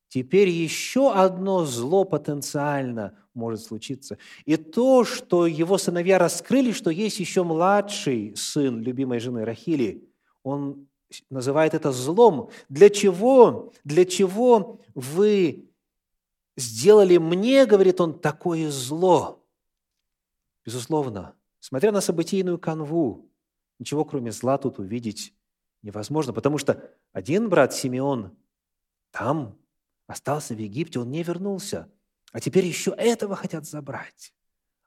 теперь 0.10 0.50
еще 0.50 1.12
одно 1.14 1.66
зло 1.66 2.04
потенциально 2.04 3.18
может 3.34 3.62
случиться. 3.62 4.18
И 4.46 4.58
то, 4.58 5.04
что 5.04 5.48
его 5.48 5.78
сыновья 5.78 6.18
раскрыли, 6.18 6.72
что 6.72 6.90
есть 6.90 7.20
еще 7.20 7.44
младший 7.44 8.36
сын 8.36 8.82
любимой 8.82 9.20
жены 9.20 9.46
Рахили, 9.46 10.10
он 10.44 10.88
называет 11.30 11.74
это 11.74 11.92
злом. 11.92 12.50
Для 12.70 12.90
чего? 12.90 13.72
Для 13.84 14.06
чего 14.06 14.80
вы 14.94 15.70
сделали 16.56 17.18
мне, 17.18 17.66
говорит 17.66 18.02
он, 18.02 18.20
такое 18.20 18.70
зло? 18.70 19.44
Безусловно, 20.66 21.36
смотря 21.60 21.92
на 21.92 22.02
событийную 22.02 22.60
канву, 22.60 23.30
ничего 23.80 24.04
кроме 24.04 24.32
зла 24.32 24.58
тут 24.58 24.80
увидеть 24.80 25.34
невозможно, 25.82 26.34
потому 26.34 26.58
что 26.58 26.92
один 27.14 27.50
брат 27.50 27.74
Симеон 27.74 28.36
там 29.12 29.58
остался 30.08 30.56
в 30.56 30.58
Египте, 30.60 31.00
он 31.00 31.12
не 31.12 31.22
вернулся, 31.22 31.92
а 32.32 32.40
теперь 32.40 32.66
еще 32.66 32.92
этого 32.92 33.36
хотят 33.36 33.66
забрать. 33.66 34.34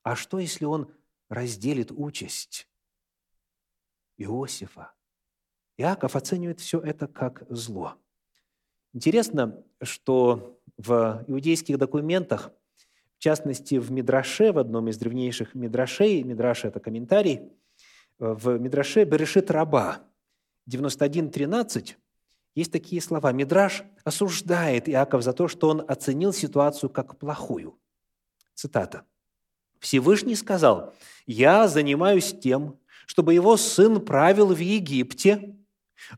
А 0.02 0.16
что, 0.16 0.38
если 0.38 0.64
он 0.64 0.92
разделит 1.28 1.92
участь 1.92 2.68
Иосифа? 4.16 4.92
Иаков 5.76 6.16
оценивает 6.16 6.60
все 6.60 6.80
это 6.80 7.06
как 7.06 7.44
зло. 7.48 7.96
Интересно, 8.92 9.62
что 9.82 10.60
в 10.76 11.24
иудейских 11.28 11.78
документах, 11.78 12.50
в 13.16 13.18
частности 13.18 13.76
в 13.76 13.90
Мидраше, 13.90 14.52
в 14.52 14.58
одном 14.58 14.88
из 14.88 14.98
древнейших 14.98 15.54
Мидрашей, 15.54 16.22
Мидраш– 16.22 16.64
это 16.66 16.80
комментарий, 16.80 17.52
в 18.18 18.58
Мидраше 18.58 19.04
Берешит 19.04 19.50
Раба 19.50 20.02
91.13 20.68 21.96
есть 22.54 22.72
такие 22.72 23.00
слова. 23.00 23.32
Мидраш 23.32 23.84
осуждает 24.04 24.88
Иаков 24.88 25.22
за 25.22 25.32
то, 25.32 25.48
что 25.48 25.68
он 25.68 25.84
оценил 25.86 26.32
ситуацию 26.32 26.90
как 26.90 27.18
плохую. 27.18 27.78
Цитата. 28.54 29.04
«Всевышний 29.78 30.34
сказал, 30.34 30.92
«Я 31.26 31.68
занимаюсь 31.68 32.34
тем, 32.38 32.78
чтобы 33.06 33.34
его 33.34 33.56
сын 33.56 34.00
правил 34.00 34.48
в 34.48 34.58
Египте, 34.58 35.56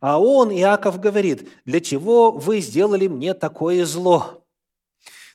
а 0.01 0.21
он, 0.21 0.51
Иаков, 0.51 1.01
говорит, 1.01 1.49
«Для 1.64 1.81
чего 1.81 2.33
вы 2.33 2.61
сделали 2.61 3.07
мне 3.07 3.35
такое 3.35 3.85
зло?» 3.85 4.45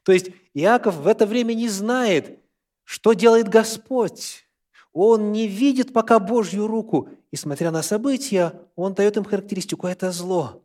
То 0.04 0.12
есть 0.12 0.32
Иаков 0.54 0.96
в 0.96 1.08
это 1.08 1.26
время 1.26 1.54
не 1.54 1.70
знает, 1.70 2.40
что 2.84 3.14
делает 3.14 3.50
Господь. 3.50 4.46
Он 4.94 5.32
не 5.32 5.48
видит 5.48 5.94
пока 5.94 6.20
Божью 6.20 6.66
руку, 6.68 7.10
и, 7.30 7.36
смотря 7.36 7.72
на 7.72 7.84
события, 7.84 8.54
он 8.76 8.94
дает 8.94 9.18
им 9.18 9.26
характеристику– 9.26 9.86
это 9.88 10.12
зло. 10.12 10.64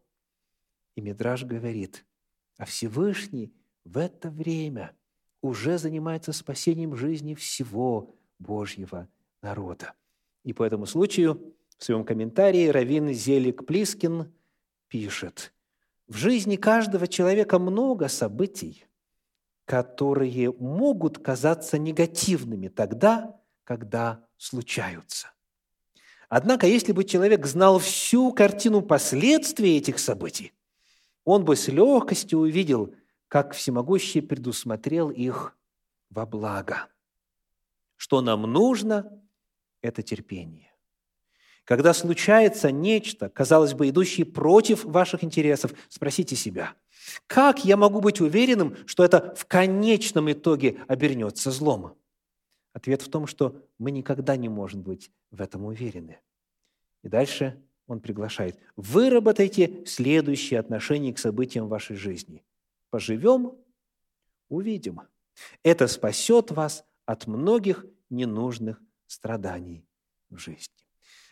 И 0.95 1.01
Мидраж 1.01 1.45
говорит, 1.45 2.05
а 2.59 2.65
Всевышний 2.65 3.53
в 3.85 3.99
это 3.99 4.31
время 4.31 4.95
уже 5.41 5.79
занимается 5.79 6.33
спасением 6.33 6.97
жизни 6.97 7.35
всего 7.35 8.15
Божьего 8.39 9.09
народа. 9.41 9.95
И 10.45 10.53
по 10.53 10.63
этому 10.63 10.87
случаю 10.87 11.55
в 11.79 11.85
своем 11.85 12.05
комментарии 12.05 12.69
Равин 12.69 13.13
Зелик 13.13 13.67
Плискин 13.67 14.33
пишет, 14.89 15.53
в 16.07 16.17
жизни 16.17 16.57
каждого 16.57 17.09
человека 17.09 17.59
много 17.59 18.09
событий, 18.09 18.85
которые 19.65 20.53
могут 20.53 21.19
казаться 21.19 21.79
негативными 21.79 22.69
тогда, 22.69 23.41
когда 23.65 24.25
случаются. 24.37 25.33
Однако, 26.29 26.67
если 26.67 26.93
бы 26.93 27.05
человек 27.05 27.47
знал 27.47 27.79
всю 27.79 28.33
картину 28.33 28.83
последствий 28.83 29.77
этих 29.77 29.99
событий, 29.99 30.53
он 31.25 31.45
бы 31.45 31.57
с 31.57 31.69
легкостью 31.69 32.41
увидел, 32.41 32.95
как 33.29 33.55
всемогущий 33.55 34.21
предусмотрел 34.21 35.11
их 35.11 35.57
во 36.11 36.27
благо. 36.27 36.89
Что 37.97 38.21
нам 38.21 38.43
нужно– 38.43 39.23
это 39.81 40.03
терпение. 40.03 40.73
Когда 41.65 41.95
случается 41.95 42.73
нечто, 42.73 43.29
казалось 43.29 43.75
бы, 43.75 43.89
идущее 43.89 44.27
против 44.27 44.85
ваших 44.85 45.23
интересов, 45.23 45.73
спросите 45.89 46.35
себя, 46.35 46.75
как 47.27 47.65
я 47.65 47.77
могу 47.77 48.01
быть 48.01 48.21
уверенным, 48.21 48.77
что 48.87 49.05
это 49.05 49.35
в 49.37 49.47
конечном 49.47 50.31
итоге 50.31 50.81
обернется 50.89 51.51
злом? 51.51 51.97
Ответ 52.73 53.03
в 53.03 53.11
том, 53.11 53.27
что 53.27 53.63
мы 53.79 53.91
никогда 53.91 54.37
не 54.37 54.49
можем 54.49 54.83
быть 54.83 55.11
в 55.31 55.41
этом 55.41 55.65
уверены. 55.65 56.19
И 57.03 57.09
дальше 57.09 57.63
он 57.93 58.01
приглашает. 58.01 58.59
Выработайте 58.75 59.85
следующее 59.85 60.59
отношение 60.59 61.13
к 61.13 61.19
событиям 61.19 61.69
вашей 61.69 61.95
жизни. 61.95 62.43
Поживем– 62.91 63.55
увидим. 64.49 65.03
Это 65.63 65.87
спасет 65.89 66.51
вас 66.51 66.85
от 67.05 67.27
многих 67.27 67.85
ненужных 68.11 68.81
страданий 69.07 69.87
в 70.31 70.39
жизни. 70.39 70.75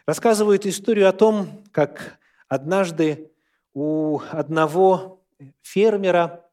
Рассказывают 0.07 0.67
историю 0.67 1.09
о 1.09 1.13
том, 1.13 1.65
как 1.73 2.19
однажды 2.49 3.31
у 3.73 4.21
одного 4.31 5.25
фермера 5.63 6.47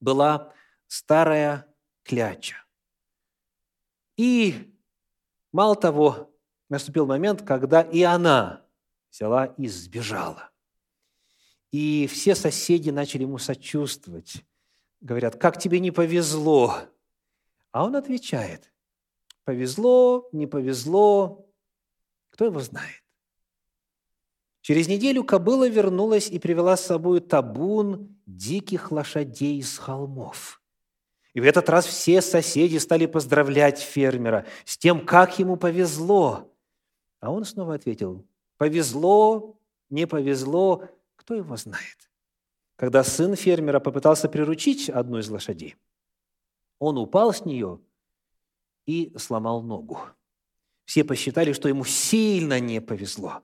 была 0.00 0.52
старая 0.86 1.66
кляча. 2.02 2.56
И 4.16 4.74
мало 5.52 5.74
того, 5.76 6.30
наступил 6.70 7.06
момент, 7.06 7.42
когда 7.42 7.82
и 7.82 8.02
она 8.02 8.63
взяла 9.14 9.46
и 9.46 9.68
сбежала. 9.68 10.50
И 11.70 12.08
все 12.08 12.34
соседи 12.34 12.90
начали 12.90 13.22
ему 13.22 13.38
сочувствовать. 13.38 14.44
Говорят, 15.00 15.36
как 15.36 15.58
тебе 15.58 15.78
не 15.78 15.92
повезло? 15.92 16.74
А 17.70 17.84
он 17.84 17.94
отвечает, 17.94 18.72
повезло, 19.44 20.28
не 20.32 20.46
повезло, 20.46 21.48
кто 22.30 22.46
его 22.46 22.60
знает. 22.60 23.02
Через 24.62 24.88
неделю 24.88 25.22
кобыла 25.24 25.68
вернулась 25.68 26.30
и 26.30 26.38
привела 26.38 26.76
с 26.76 26.86
собой 26.86 27.20
табун 27.20 28.16
диких 28.26 28.90
лошадей 28.90 29.58
из 29.58 29.78
холмов. 29.78 30.60
И 31.34 31.40
в 31.40 31.44
этот 31.44 31.68
раз 31.68 31.86
все 31.86 32.22
соседи 32.22 32.78
стали 32.78 33.06
поздравлять 33.06 33.80
фермера 33.80 34.46
с 34.64 34.78
тем, 34.78 35.04
как 35.04 35.38
ему 35.38 35.56
повезло. 35.56 36.52
А 37.20 37.30
он 37.30 37.44
снова 37.44 37.74
ответил, 37.74 38.24
Повезло, 38.64 39.60
не 39.90 40.06
повезло, 40.06 40.88
кто 41.16 41.34
его 41.34 41.54
знает. 41.54 42.10
Когда 42.76 43.04
сын 43.04 43.36
фермера 43.36 43.78
попытался 43.78 44.26
приручить 44.26 44.88
одну 44.88 45.18
из 45.18 45.28
лошадей, 45.28 45.76
он 46.78 46.96
упал 46.96 47.34
с 47.34 47.44
нее 47.44 47.78
и 48.86 49.12
сломал 49.18 49.60
ногу. 49.60 49.98
Все 50.86 51.04
посчитали, 51.04 51.52
что 51.52 51.68
ему 51.68 51.84
сильно 51.84 52.58
не 52.58 52.80
повезло. 52.80 53.42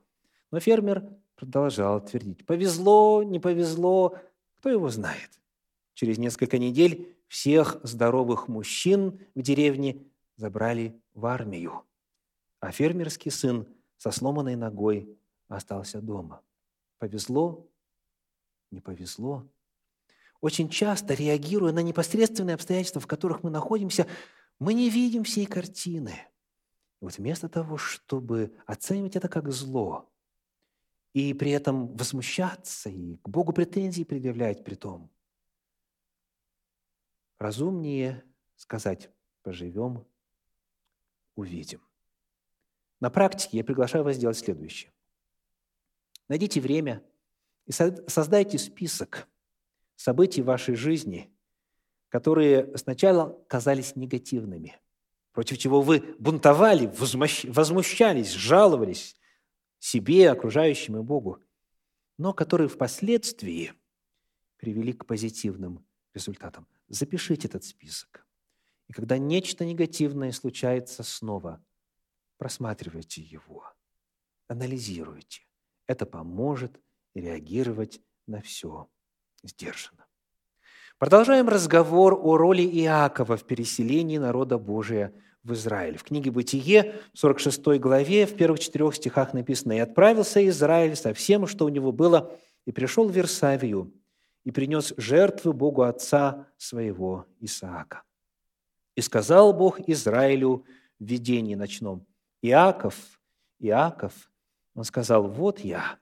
Но 0.51 0.59
фермер 0.59 1.07
продолжал 1.37 2.03
твердить, 2.03 2.47
повезло, 2.47 3.23
не 3.23 3.39
повезло, 3.39 4.17
кто 4.57 4.71
его 4.71 4.89
знает. 4.89 5.29
Через 5.93 6.17
несколько 6.17 6.57
недель 6.57 7.15
всех 7.29 7.79
здоровых 7.83 8.49
мужчин 8.49 9.21
в 9.35 9.43
деревне 9.43 10.03
забрали 10.37 10.99
в 11.13 11.27
армию, 11.27 11.83
а 12.61 12.73
фермерский 12.73 13.31
сын– 13.31 13.69
со 14.01 14.11
сломанной 14.13 14.57
ногой 14.57 15.15
остался 15.49 16.01
дома. 16.01 16.43
Повезло, 16.97 17.69
не 18.71 18.81
повезло. 18.81 19.47
Очень 20.41 20.71
часто, 20.71 21.13
реагируя 21.13 21.71
на 21.71 21.81
непосредственные 21.81 22.55
обстоятельства, 22.55 23.03
в 23.03 23.07
которых 23.07 23.43
мы 23.43 23.51
находимся, 23.51 24.07
мы 24.59 24.73
не 24.73 24.89
видим 24.89 25.23
всей 25.23 25.45
картины. 25.45 26.15
И 27.03 27.05
вот 27.05 27.19
вместо 27.19 27.51
того, 27.51 27.77
чтобы 27.77 28.57
оценивать 28.65 29.17
это 29.17 29.29
как 29.29 29.53
зло, 29.53 30.11
и 31.13 31.35
при 31.35 31.51
этом 31.51 31.95
возмущаться 31.95 32.89
и 32.89 33.17
к 33.19 33.29
Богу 33.29 33.53
претензии 33.53 34.05
предъявлять 34.05 34.65
при 34.65 34.77
том. 34.77 35.11
Разумнее 37.39 38.25
сказать 38.57 39.11
«поживем, 39.43 40.07
увидим». 41.35 41.83
На 43.01 43.11
практике 43.11 43.59
я 43.59 43.65
приглашаю 43.65 44.05
вас 44.05 44.17
сделать 44.17 44.39
следующее. 44.39 44.93
Найдите 46.29 46.61
время 46.61 47.03
и 47.67 47.73
создайте 47.73 48.59
список 48.59 49.27
событий 49.97 50.43
вашей 50.43 50.75
жизни, 50.75 51.33
которые 52.09 52.77
сначала 52.77 53.43
казались 53.49 53.97
негативными, 53.97 54.77
против 55.33 55.59
чего 55.59 55.81
вы 55.81 56.15
бунтовали, 56.19 56.87
возмущались, 56.87 58.33
жаловались 58.33 59.17
себе, 59.79 60.31
окружающим 60.31 60.99
и 60.99 61.03
Богу, 61.03 61.43
но 62.19 62.33
которые 62.35 62.69
впоследствии 62.69 63.73
привели 64.57 64.93
к 64.93 65.07
позитивным 65.07 65.87
результатам. 66.13 66.67
Запишите 66.89 67.49
этот 67.49 67.65
список. 67.65 68.27
И 68.89 68.93
когда 68.93 69.17
нечто 69.17 69.65
негативное 69.65 70.33
случается 70.33 71.03
снова, 71.03 71.65
просматривайте 72.41 73.21
его, 73.21 73.65
анализируйте. 74.49 75.43
Это 75.87 76.07
поможет 76.07 76.81
реагировать 77.15 78.01
на 78.27 78.41
все 78.41 78.89
сдержанно. 79.43 80.07
Продолжаем 80.97 81.51
разговор 81.51 82.19
о 82.19 82.39
роли 82.39 82.63
Иакова 82.63 83.37
в 83.37 83.45
переселении 83.45 84.17
народа 84.17 84.57
Божия 84.57 85.13
в 85.43 85.53
Израиль. 85.53 85.99
В 85.99 86.05
книге 86.05 86.31
«Бытие» 86.31 86.95
в 87.13 87.19
46 87.19 87.79
главе, 87.79 88.25
в 88.25 88.35
первых 88.35 88.61
четырех 88.61 88.95
стихах 88.95 89.35
написано 89.35 89.73
«И 89.73 89.79
отправился 89.79 90.47
Израиль 90.49 90.97
со 90.97 91.13
всем, 91.13 91.47
что 91.47 91.67
у 91.67 91.69
него 91.69 91.93
было, 91.93 92.35
и 92.65 92.73
пришел 92.73 93.07
в 93.07 93.13
Версавию, 93.13 93.93
и 94.45 94.51
принес 94.51 94.95
жертвы 94.97 95.53
Богу 95.53 95.83
отца 95.83 96.47
своего 96.57 97.27
Исаака. 97.39 98.03
И 98.95 99.03
сказал 99.03 99.53
Бог 99.53 99.79
Израилю 99.81 100.65
в 100.99 101.05
видении 101.05 101.55
ночном, 101.55 102.07
Иаков, 102.43 103.21
Иаков, 103.59 104.31
он 104.75 104.85
сказал, 104.85 105.29
вот 105.29 105.61
я. 105.61 105.99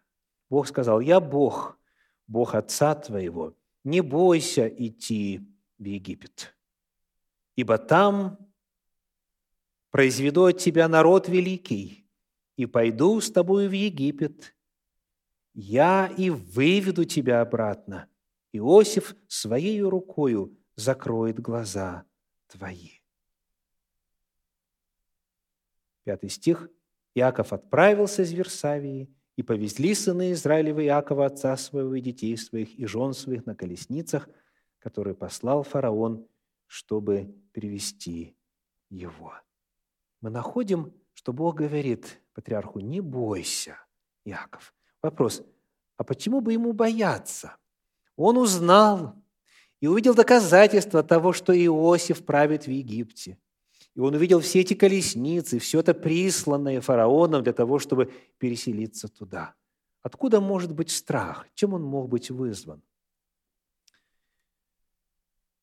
Бог 0.51 0.67
сказал, 0.67 1.01
я 1.01 1.21
Бог, 1.21 1.79
Бог 2.27 2.55
отца 2.55 2.95
твоего, 2.95 3.55
не 3.85 4.01
бойся 4.01 4.67
идти 4.67 5.41
в 5.79 5.85
Египет, 5.85 6.57
ибо 7.57 7.79
там 7.79 8.39
произведу 9.91 10.47
от 10.47 10.59
тебя 10.59 10.89
народ 10.89 11.29
великий, 11.29 12.09
и 12.57 12.67
пойду 12.67 13.21
с 13.21 13.31
тобою 13.31 13.71
в 13.71 13.73
Египет. 13.73 14.55
Я 15.55 16.13
и 16.17 16.29
выведу 16.29 17.05
тебя 17.05 17.41
обратно. 17.41 18.09
Иосиф 18.53 19.15
своей 19.29 19.81
рукою 19.83 20.59
закроет 20.75 21.39
глаза 21.39 22.05
твои. 22.49 22.98
Пятый 26.09 26.31
стих. 26.31 26.71
Иаков 27.15 27.53
отправился 27.53 28.23
из 28.23 28.33
Версавии, 28.33 29.15
и 29.37 29.43
повезли 29.43 29.95
сыны 29.95 30.33
Израилева 30.33 30.83
Иакова, 30.83 31.27
отца 31.27 31.55
своего, 31.59 31.97
и 31.97 32.01
детей 32.01 32.35
своих, 32.39 32.79
и 32.79 32.87
жен 32.87 33.13
своих 33.13 33.45
на 33.45 33.55
колесницах, 33.55 34.27
которые 34.79 35.15
послал 35.15 35.65
фараон, 35.65 36.27
чтобы 36.65 37.37
привести 37.53 38.35
его. 38.89 39.35
Мы 40.23 40.31
находим, 40.31 40.95
что 41.13 41.35
Бог 41.35 41.57
говорит 41.57 42.23
патриарху, 42.33 42.81
не 42.81 43.03
бойся, 43.03 43.77
Иаков. 44.25 44.73
Вопрос, 45.03 45.43
а 45.99 46.05
почему 46.05 46.41
бы 46.41 46.55
ему 46.55 46.73
бояться? 46.73 47.57
Он 48.17 48.39
узнал 48.39 49.15
и 49.79 49.89
увидел 49.89 50.15
доказательства 50.15 51.03
того, 51.03 51.35
что 51.35 51.53
Иосиф 51.53 52.25
правит 52.25 52.67
в 52.67 52.71
Египте– 52.71 53.37
и 53.99 54.01
он 54.01 54.15
увидел 54.15 54.39
все 54.39 54.61
эти 54.61 54.75
колесницы, 54.75 55.59
все 55.59 55.81
это 55.81 55.93
присланное 55.93 56.81
фараоном 56.81 57.43
для 57.43 57.53
того, 57.53 57.81
чтобы 57.81 58.13
переселиться 58.39 59.09
туда. 59.09 59.55
Откуда 60.03 60.41
может 60.41 60.73
быть 60.73 60.93
страх? 60.93 61.49
Чем 61.55 61.75
он 61.75 61.83
мог 61.83 62.09
быть 62.09 62.31
вызван? 62.31 62.81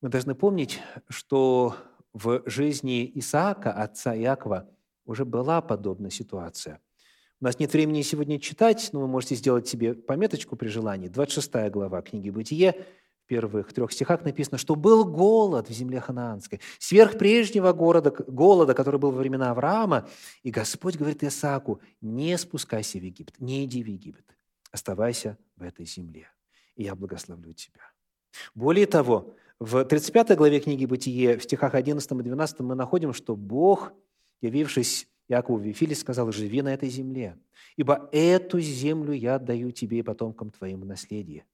Мы 0.01 0.09
должны 0.09 0.35
помнить, 0.35 0.81
что 1.07 1.77
в 2.11 2.43
жизни 2.45 3.09
Исаака, 3.15 3.71
отца 3.71 4.13
Иакова, 4.13 4.69
уже 5.05 5.23
была 5.23 5.61
подобная 5.61 6.11
ситуация. 6.11 6.81
У 7.39 7.45
нас 7.45 7.57
нет 7.57 7.71
времени 7.71 8.01
сегодня 8.01 8.37
читать, 8.37 8.89
но 8.91 8.99
вы 8.99 9.07
можете 9.07 9.35
сделать 9.35 9.69
себе 9.69 9.93
пометочку 9.93 10.57
при 10.57 10.67
желании. 10.67 11.07
26 11.07 11.71
глава 11.71 12.01
книги 12.01 12.29
«Бытие», 12.31 12.85
первых 13.25 13.73
трех 13.73 13.91
стихах 13.91 14.23
написано, 14.23 14.57
что 14.57 14.75
был 14.75 15.05
голод 15.05 15.69
в 15.69 15.73
земле 15.73 15.99
ханаанской, 15.99 16.61
сверх 16.79 17.17
прежнего 17.17 17.73
города, 17.73 18.11
голода, 18.11 18.73
который 18.73 18.99
был 18.99 19.11
во 19.11 19.19
времена 19.19 19.51
Авраама, 19.51 20.07
и 20.43 20.51
Господь 20.51 20.95
говорит 20.95 21.23
Исааку, 21.23 21.81
не 22.01 22.37
спускайся 22.37 22.99
в 22.99 23.03
Египет, 23.03 23.39
не 23.39 23.65
иди 23.65 23.83
в 23.83 23.87
Египет, 23.87 24.25
оставайся 24.71 25.37
в 25.55 25.63
этой 25.63 25.85
земле, 25.85 26.29
и 26.75 26.83
я 26.83 26.95
благословлю 26.95 27.53
тебя. 27.53 27.91
Более 28.53 28.85
того, 28.85 29.35
в 29.59 29.85
35 29.85 30.35
главе 30.35 30.59
книги 30.59 30.85
«Бытие» 30.85 31.37
в 31.37 31.43
стихах 31.43 31.75
11 31.75 32.11
и 32.11 32.15
12 32.15 32.59
мы 32.59 32.75
находим, 32.75 33.13
что 33.13 33.35
Бог, 33.35 33.93
явившись 34.41 35.07
Якову 35.29 35.57
в 35.57 35.61
Вифиле, 35.61 35.95
сказал, 35.95 36.31
«Живи 36.31 36.61
на 36.61 36.73
этой 36.73 36.89
земле, 36.89 37.37
ибо 37.77 38.09
эту 38.11 38.59
землю 38.59 39.13
я 39.13 39.35
отдаю 39.35 39.71
тебе 39.71 39.99
и 39.99 40.03
потомкам 40.03 40.51
твоим 40.51 40.81
в 40.81 40.85
наследие». 40.85 41.45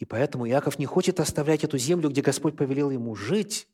И 0.00 0.06
поэтому 0.06 0.48
Иаков 0.48 0.78
не 0.78 0.86
хочет 0.86 1.20
оставлять 1.20 1.62
эту 1.62 1.76
землю, 1.76 2.08
где 2.08 2.22
Господь 2.22 2.56
повелел 2.56 2.90
ему 2.90 3.14
жить, 3.14 3.68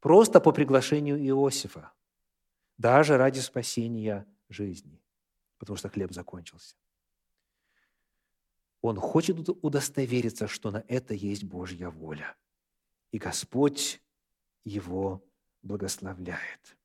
просто 0.00 0.40
по 0.40 0.50
приглашению 0.50 1.16
Иосифа, 1.24 1.92
даже 2.78 3.16
ради 3.16 3.38
спасения 3.38 4.26
жизни, 4.48 5.00
потому 5.58 5.76
что 5.76 5.88
хлеб 5.88 6.12
закончился. 6.12 6.74
Он 8.80 8.96
хочет 8.96 9.48
удостовериться, 9.62 10.48
что 10.48 10.72
на 10.72 10.84
это 10.88 11.14
есть 11.14 11.44
Божья 11.44 11.90
воля. 11.90 12.34
И 13.12 13.18
Господь 13.18 14.02
его 14.64 15.24
благословляет. 15.62 16.76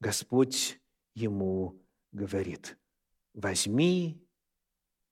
Господь 0.00 0.80
ему 1.14 1.80
говорит, 2.10 2.76
возьми 3.34 4.20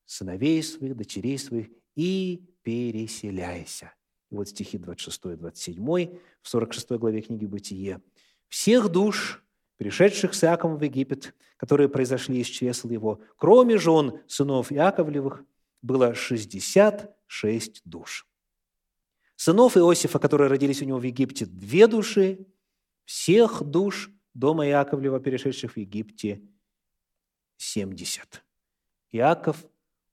сыновей 0.05 0.65
своих, 0.65 0.97
дочерей 0.97 1.39
своих 1.39 1.71
и 1.95 2.45
переселяйся. 2.65 3.93
И 4.31 4.35
вот 4.35 4.49
стихи 4.49 4.79
26 4.79 5.27
и 5.27 5.37
27 5.37 5.87
в 6.43 6.49
46 6.49 6.91
главе 6.93 7.23
книги 7.23 7.47
«Бытие». 7.47 8.01
«Всех 8.49 8.89
душ, 8.89 9.45
пришедших 9.77 10.35
с 10.35 10.43
Иаковом 10.43 10.79
в 10.79 10.83
Египет, 10.83 11.35
которые 11.57 11.89
произошли 11.89 12.41
из 12.41 12.49
чресл 12.49 12.89
его, 12.89 13.21
кроме 13.37 13.79
жен 13.79 14.21
сынов 14.27 14.73
Иаковлевых, 14.73 15.45
было 15.83 16.15
66 16.15 17.83
душ. 17.85 18.27
Сынов 19.37 19.77
Иосифа, 19.77 20.19
которые 20.19 20.49
родились 20.49 20.83
у 20.83 20.85
него 20.85 20.99
в 20.99 21.03
Египте, 21.03 21.47
две 21.47 21.87
души, 21.87 22.47
всех 23.05 23.63
душ 23.63 24.11
дома 24.33 24.67
Иаковлева, 24.67 25.21
перешедших 25.21 25.73
в 25.73 25.77
Египте, 25.77 26.43
70. 27.57 28.45
Иаков 29.13 29.65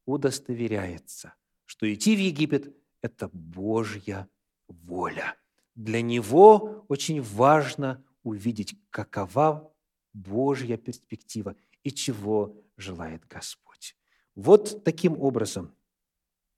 удостоверяется, 0.05 1.33
что 1.71 1.91
идти 1.91 2.17
в 2.17 2.19
Египет– 2.19 2.75
это 3.01 3.29
Божья 3.31 4.27
воля. 4.67 5.37
Для 5.73 6.01
него 6.01 6.85
очень 6.89 7.21
важно 7.21 8.03
увидеть, 8.23 8.75
какова 8.89 9.73
Божья 10.11 10.75
перспектива 10.75 11.55
и 11.83 11.91
чего 11.91 12.61
желает 12.75 13.25
Господь. 13.25 13.95
Вот 14.35 14.83
таким 14.83 15.17
образом 15.21 15.73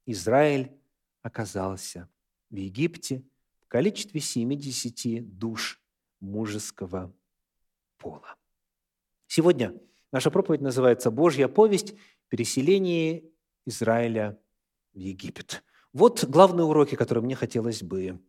Израиль 0.07 0.71
оказался 1.21 2.09
в 2.49 2.55
Египте 2.55 3.23
в 3.59 3.67
количестве 3.67 4.19
70 4.19 5.37
душ 5.37 5.79
мужеского 6.21 7.13
пола. 7.97 8.35
Сегодня 9.27 9.79
наша 10.11 10.31
проповедь 10.31 10.61
называется 10.61 11.11
«Божья 11.11 11.47
повесть. 11.47 11.93
Переселение 12.29 13.25
Израиля 13.67 14.39
в 14.93 14.97
Египет. 14.97 15.63
Вот 15.91 16.23
главные 16.25 16.65
уроки, 16.65 16.95
которые 16.95 17.23
мне 17.23 17.35
хотелось 17.35 17.83
бы 17.83 18.19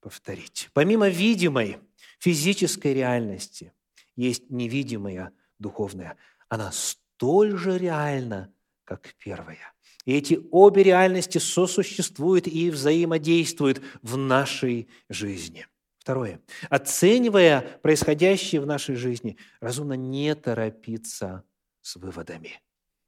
повторить. 0.00 0.70
Помимо 0.72 1.08
видимой 1.08 1.78
физической 2.18 2.94
реальности, 2.94 3.72
есть 4.14 4.50
невидимая 4.50 5.32
духовная. 5.58 6.16
Она 6.48 6.72
столь 6.72 7.56
же 7.56 7.78
реальна, 7.78 8.52
как 8.84 9.14
первая. 9.18 9.72
И 10.04 10.12
эти 10.14 10.40
обе 10.52 10.84
реальности 10.84 11.38
сосуществуют 11.38 12.46
и 12.46 12.70
взаимодействуют 12.70 13.82
в 14.02 14.16
нашей 14.16 14.88
жизни. 15.08 15.66
Второе. 15.98 16.40
Оценивая 16.70 17.80
происходящее 17.82 18.60
в 18.60 18.66
нашей 18.66 18.94
жизни, 18.94 19.36
разумно 19.58 19.94
не 19.94 20.34
торопиться 20.36 21.42
с 21.80 21.96
выводами. 21.96 22.60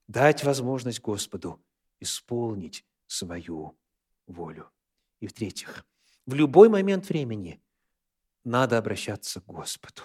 дать 0.08 0.42
возможность 0.42 1.00
Господу 1.00 1.60
исполнить 2.00 2.84
свою 3.08 3.76
волю. 4.26 4.70
И 5.20 5.26
в-третьих, 5.26 5.84
в 6.26 6.34
любой 6.34 6.68
момент 6.68 7.08
времени 7.08 7.60
надо 8.44 8.78
обращаться 8.78 9.40
к 9.40 9.46
Господу. 9.46 10.02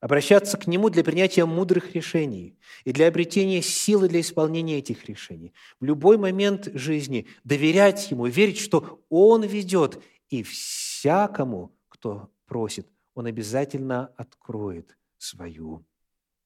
Обращаться 0.00 0.56
к 0.56 0.66
Нему 0.66 0.88
для 0.88 1.04
принятия 1.04 1.44
мудрых 1.44 1.94
решений 1.94 2.58
и 2.84 2.92
для 2.92 3.08
обретения 3.08 3.60
силы 3.60 4.08
для 4.08 4.20
исполнения 4.20 4.78
этих 4.78 5.04
решений. 5.04 5.52
В 5.78 5.84
любой 5.84 6.16
момент 6.16 6.70
жизни 6.72 7.26
доверять 7.44 8.10
Ему, 8.10 8.26
верить, 8.26 8.58
что 8.58 9.04
Он 9.10 9.44
ведет, 9.44 10.02
и 10.30 10.42
всякому, 10.42 11.76
кто 11.88 12.32
просит, 12.46 12.88
Он 13.14 13.26
обязательно 13.26 14.06
откроет 14.16 14.96
свою 15.18 15.84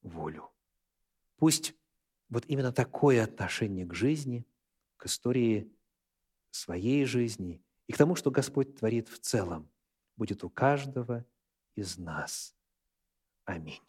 волю. 0.01 0.51
Пусть 1.37 1.73
вот 2.29 2.43
именно 2.47 2.73
такое 2.73 3.23
отношение 3.23 3.85
к 3.85 3.93
жизни, 3.93 4.45
к 4.97 5.05
истории 5.05 5.71
своей 6.55 7.05
жизни 7.05 7.61
и 7.87 7.93
к 7.93 7.97
тому, 7.97 8.15
что 8.15 8.31
Господь 8.31 8.75
творит 8.77 9.09
в 9.09 9.19
целом, 9.19 9.71
будет 10.15 10.43
у 10.43 10.49
каждого 10.49 11.25
из 11.75 11.97
нас. 11.97 12.55
Аминь. 13.45 13.81